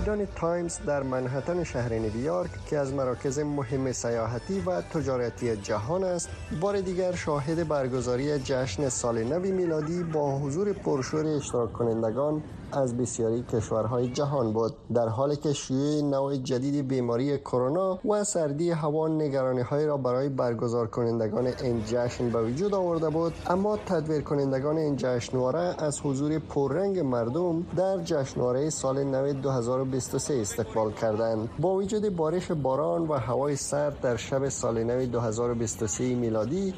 میدان 0.08 0.28
تایمز 0.36 0.80
در 0.88 1.04
منهتن 1.04 1.64
شهر 1.64 1.94
نیویورک 1.94 2.50
که 2.66 2.78
از 2.78 2.94
مراکز 2.94 3.40
مهم 3.40 3.92
سیاحتی 3.92 4.60
و 4.60 4.82
تجارتی 4.82 5.56
جهان 5.56 6.04
است 6.04 6.30
بار 6.62 6.82
دیگر 6.82 7.16
شاهد 7.16 7.68
برگزاری 7.68 8.40
جشن 8.40 8.90
سال 8.90 9.24
نو 9.24 9.40
میلادی 9.40 10.04
با 10.04 10.40
حضور 10.40 10.74
پرشور 10.74 11.26
اشتراک 11.26 11.74
کنندگان 11.74 12.44
از 12.72 12.98
بسیاری 12.98 13.44
کشورهای 13.44 14.08
جهان 14.08 14.54
بود. 14.54 14.74
در 14.94 15.08
حالی 15.08 15.36
که 15.36 15.54
شیوع 15.54 16.02
نوع 16.02 16.36
جدید 16.36 16.88
بیماری 16.88 17.38
کرونا 17.38 18.00
و 18.06 18.24
سردی 18.24 18.72
هوا 18.72 19.08
نگرانی 19.08 19.62
های 19.62 19.86
را 19.86 19.98
برای 19.98 20.30
برگزار 20.30 20.88
کنندگان 20.88 21.48
این 21.48 21.84
جشن 21.86 22.30
به 22.30 22.44
وجود 22.44 22.74
آورده 22.74 23.10
بود 23.10 23.34
اما 23.48 23.78
تدویر 23.78 24.22
کنندگان 24.22 24.78
این 24.78 24.96
جشنواره 24.96 25.76
از 25.78 26.00
حضور 26.04 26.40
پررنگ 26.40 27.00
مردم 27.00 27.66
در 27.76 27.98
جشنواره 28.04 28.70
سال 28.70 29.04
نو 29.04 29.34
2023 29.34 30.34
استقبال 30.34 30.92
کردند. 30.92 31.50
با 31.60 31.76
وجود 31.76 32.16
بارش 32.16 32.52
باران 32.52 33.08
و 33.08 33.14
هوای 33.14 33.56
سرد 33.56 34.02
در 34.02 34.16
شب 34.16 34.50
سال 34.50 34.84
نو 34.84 35.06
2023 35.06 36.16
میلادی 36.16 36.74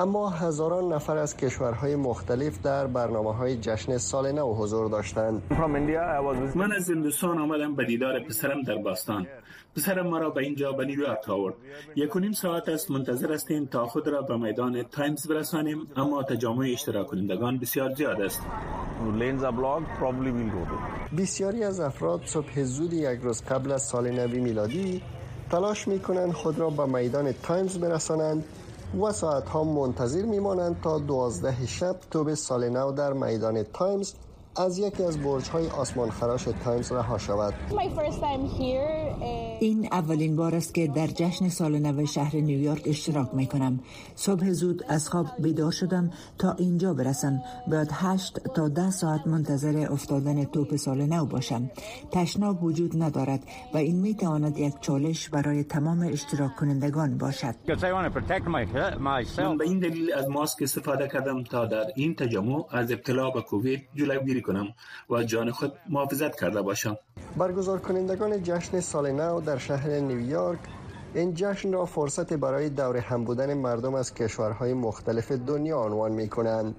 اما 0.00 0.30
هزاران 0.30 0.92
نفر 0.92 1.16
از 1.16 1.36
کشورهای 1.36 1.96
مختلف 1.96 2.62
در 2.62 2.86
برنامه 2.86 3.34
های 3.34 3.56
جشن 3.56 3.98
سال 3.98 4.32
نو 4.32 4.54
حضور 4.54 4.90
داشتند. 4.90 5.42
من 6.54 6.72
از 6.72 6.90
هندوستان 6.90 7.38
آمدم 7.38 7.74
به 7.74 7.84
دیدار 7.84 8.20
پسرم 8.20 8.62
در 8.62 8.76
باستن. 8.76 9.26
پسرم 9.76 10.06
مرا 10.06 10.30
به 10.30 10.40
اینجا 10.42 10.72
به 10.72 10.84
نیویورک 10.84 11.28
آورد. 11.28 11.54
یک 11.96 12.16
و 12.16 12.18
نیم 12.18 12.32
ساعت 12.32 12.68
است 12.68 12.90
منتظر 12.90 13.32
هستیم 13.32 13.66
تا 13.66 13.86
خود 13.86 14.08
را 14.08 14.22
به 14.22 14.36
میدان 14.36 14.82
تایمز 14.82 15.28
برسانیم 15.28 15.86
اما 15.96 16.22
تجمع 16.22 16.66
اشتراک 16.72 17.06
کنندگان 17.06 17.58
بسیار 17.58 17.94
زیاد 17.94 18.20
است. 18.20 18.42
بسیاری 21.18 21.64
از 21.64 21.80
افراد 21.80 22.20
صبح 22.24 22.62
زود 22.62 22.92
یک 22.92 23.20
روز 23.22 23.42
قبل 23.44 23.72
از 23.72 23.82
سال 23.82 24.10
نوی 24.10 24.40
میلادی 24.40 25.02
تلاش 25.50 25.88
می 25.88 26.00
کنند 26.00 26.32
خود 26.32 26.58
را 26.58 26.70
به 26.70 26.86
میدان 26.86 27.32
تایمز 27.32 27.78
برسانند. 27.78 28.44
و 29.00 29.12
ساعت 29.12 29.48
ها 29.48 29.64
منتظر 29.64 30.22
میمانند 30.22 30.80
تا 30.80 30.98
دوازده 30.98 31.66
شب 31.66 31.96
توپ 32.10 32.34
سال 32.34 32.68
نو 32.68 32.92
در 32.92 33.12
میدان 33.12 33.62
تایمز 33.62 34.14
از 34.56 34.78
یکی 34.78 35.02
از 35.02 35.22
برج 35.22 35.48
های 35.48 35.68
آسمان 35.68 36.10
خراش 36.10 36.48
تایمز 36.64 36.92
رها 36.92 37.18
شود. 37.18 37.54
این 39.60 39.88
اولین 39.92 40.36
بار 40.36 40.54
است 40.54 40.74
که 40.74 40.86
در 40.86 41.06
جشن 41.06 41.48
سال 41.48 41.78
نو 41.78 42.06
شهر 42.06 42.36
نیویورک 42.36 42.82
اشتراک 42.86 43.28
می 43.32 43.46
کنم 43.46 43.80
صبح 44.14 44.50
زود 44.50 44.84
از 44.88 45.08
خواب 45.08 45.26
بیدار 45.38 45.72
شدم 45.72 46.10
تا 46.38 46.52
اینجا 46.52 46.94
برسم. 46.94 47.42
باید 47.70 47.88
هشت 47.92 48.40
تا 48.54 48.68
ده 48.68 48.90
ساعت 48.90 49.26
منتظر 49.26 49.86
افتادن 49.90 50.44
توپ 50.44 50.76
سال 50.76 51.06
نو 51.06 51.26
باشم. 51.26 51.70
تشناب 52.10 52.64
وجود 52.64 53.02
ندارد 53.02 53.40
و 53.74 53.76
این 53.76 54.00
می 54.00 54.14
تواند 54.14 54.58
یک 54.58 54.74
چالش 54.80 55.28
برای 55.28 55.64
تمام 55.64 56.00
اشتراک 56.12 56.56
کنندگان 56.56 57.18
باشد 57.18 57.54
من 59.38 59.56
به 59.58 59.64
این 59.64 59.78
دلیل 59.78 60.12
از 60.12 60.28
ماسک 60.28 60.62
استفاده 60.62 61.08
کردم 61.08 61.44
تا 61.44 61.66
در 61.66 61.86
این 61.96 62.14
تجمع 62.14 62.64
از 62.70 62.92
ابتلا 62.92 63.30
به 63.30 63.42
کووید 63.42 63.82
جلوگیری 63.94 64.43
کنم 64.46 64.66
و 65.10 65.22
جان 65.22 65.50
خود 65.50 65.72
محافظت 65.88 66.40
کرده 66.40 66.62
باشم 66.62 66.96
برگزار 67.36 67.78
کنندگان 67.78 68.42
جشن 68.42 68.80
سال 68.80 69.12
نو 69.12 69.40
در 69.40 69.58
شهر 69.58 69.88
نیویورک 69.88 70.58
این 71.14 71.34
جشن 71.34 71.72
را 71.72 71.84
فرصت 71.84 72.32
برای 72.32 72.70
دور 72.70 72.96
هم 72.96 73.24
بودن 73.24 73.54
مردم 73.54 73.94
از 73.94 74.14
کشورهای 74.14 74.74
مختلف 74.74 75.32
دنیا 75.32 75.78
عنوان 75.78 76.12
می 76.12 76.28
کنند. 76.28 76.74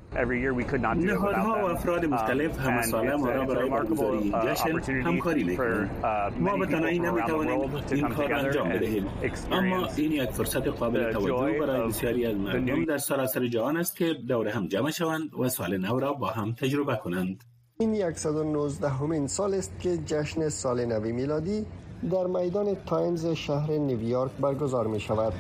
نهادها 0.96 1.52
و 1.52 1.70
افراد 1.70 2.06
مختلف 2.06 2.60
همه 2.60 2.82
ساله 2.82 3.16
ما 3.16 3.30
را 3.30 3.46
برای 3.46 3.70
برگزاری 3.70 4.18
این 4.18 4.32
جشن 4.32 4.92
همکاری 4.92 5.44
می 5.44 5.58
کنند. 5.58 5.92
ما 6.40 6.58
به 6.58 6.66
تنهایی 6.66 7.00
نمی 7.00 7.22
توانیم 7.22 7.76
این 7.92 8.10
کار 8.10 8.34
انجام 8.34 8.70
بدهیم. 8.70 9.08
اما 9.52 9.88
این 9.96 10.12
یک 10.12 10.30
فرصت 10.30 10.68
قابل 10.68 11.14
توجه 11.14 11.60
برای 11.60 11.88
بسیاری 11.88 12.26
از 12.26 12.36
مردم 12.36 12.86
در 12.86 12.98
سراسر 12.98 13.48
جهان 13.48 13.78
است 13.78 13.96
که 13.96 14.14
دور 14.28 14.48
هم 14.48 14.68
جمع 14.68 14.92
شوند 14.92 15.34
و 15.34 15.50
سال 15.50 15.78
نو 15.78 16.00
را 16.00 16.14
با 16.14 16.28
هم 16.28 16.54
تجربه 16.54 16.96
کنند. 16.96 17.44
این 17.80 18.14
119 18.14 18.90
مین 18.90 19.28
سال 19.28 19.54
است 19.54 19.72
که 19.80 19.98
جشن 19.98 20.50
سال 20.50 20.86
نوی 20.86 21.12
میلادی 21.12 21.66
در 22.12 22.28
میدان 22.28 22.78
تایمز 22.86 23.26
شهر 23.26 23.72
نیویورک 23.72 24.32
برگزار 24.32 24.88
می 24.88 25.00
شود 25.00 25.34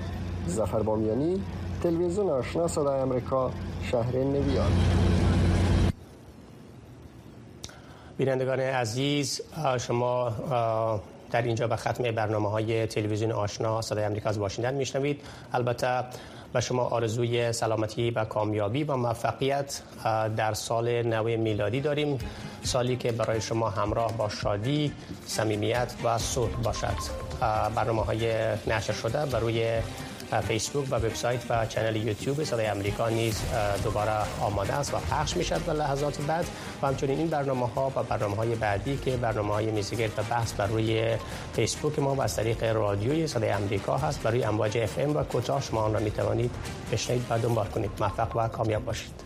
ظفر 0.48 0.80
بامیانی 0.80 1.44
تلویزیون 1.84 2.30
آشنا 2.30 2.68
صدای 2.68 3.00
امریکا 3.00 3.52
شهر 3.84 4.16
نیویورک. 4.16 4.72
بینندگان 8.18 8.60
عزیز 8.60 9.42
شما 9.80 10.30
در 11.32 11.42
اینجا 11.42 11.68
به 11.68 11.76
ختم 11.76 12.12
برنامه 12.12 12.50
های 12.50 12.88
تلویزیون 12.88 13.32
آشنا 13.32 13.82
صدای 13.82 14.04
امریکا 14.04 14.30
از 14.30 14.38
واشنگتن 14.38 14.74
میشنوید. 14.74 15.22
البته 15.54 16.04
به 16.54 16.62
شما 16.62 16.84
آرزوی 16.84 17.54
سلامتی 17.54 18.12
و 18.12 18.26
کامیابی 18.26 18.84
و 18.84 18.96
موفقیت 18.96 19.82
در 20.38 20.54
سال 20.54 21.02
نو 21.02 21.24
میلادی 21.24 21.82
داریم. 21.82 22.18
سالی 22.64 22.96
که 22.96 23.12
برای 23.12 23.42
شما 23.42 23.70
همراه 23.70 24.18
با 24.18 24.30
شادی، 24.30 24.92
صمیمیت 25.26 25.94
و 26.04 26.18
صلح 26.18 26.56
باشد. 26.64 26.98
برنامه 27.76 28.04
های 28.04 28.34
نشر 28.68 28.94
شده 28.94 29.26
بر 29.26 29.40
روی 29.40 29.80
فیسبوک 30.48 30.88
و 30.92 30.96
وبسایت 30.96 31.40
و 31.50 31.66
channel 31.66 31.96
یوتیوب 31.96 32.44
صدای 32.44 32.66
امریکا 32.66 33.10
نیز 33.10 33.42
دوباره 33.84 34.12
آماده 34.42 34.74
است 34.74 34.94
و 34.94 34.98
پخش 34.98 35.38
می‌شد 35.38 35.62
به 35.62 35.74
لحظات 35.74 36.22
بعد. 36.22 36.46
و 36.82 36.88
همچنین 36.88 37.18
این 37.18 37.28
برنامه 37.28 37.68
ها 37.68 37.92
و 37.96 38.04
برنامه 38.04 38.36
های 38.36 38.56
بعدی 38.56 38.98
که 38.98 39.18
برنامه 39.18 39.54
های 39.54 39.72
میزگرد 39.72 40.12
و 40.18 40.24
بحث 40.24 40.54
بر 40.54 40.68
روی 40.68 41.18
فیسبوک 41.54 42.00
ما 42.00 42.16
و 42.16 42.22
از 42.22 42.36
طریق 42.36 42.64
رادیوی 42.64 43.28
صدای 43.28 43.50
امریکا 43.50 43.98
هست 43.98 44.24
برای 44.24 44.44
امواج 44.44 44.78
FM 44.78 45.16
و 45.16 45.24
کوتاه 45.24 45.62
شما 45.62 45.82
آن 45.82 45.94
را 45.94 46.00
می 46.00 46.12
توانید 46.12 46.52
بشنوید 46.92 47.26
و 47.30 47.40
دنبال 47.40 47.68
کنید. 47.68 47.92
موفق 48.00 48.36
و 48.36 48.48
کامیاب 48.48 48.86
باشید. 48.86 49.25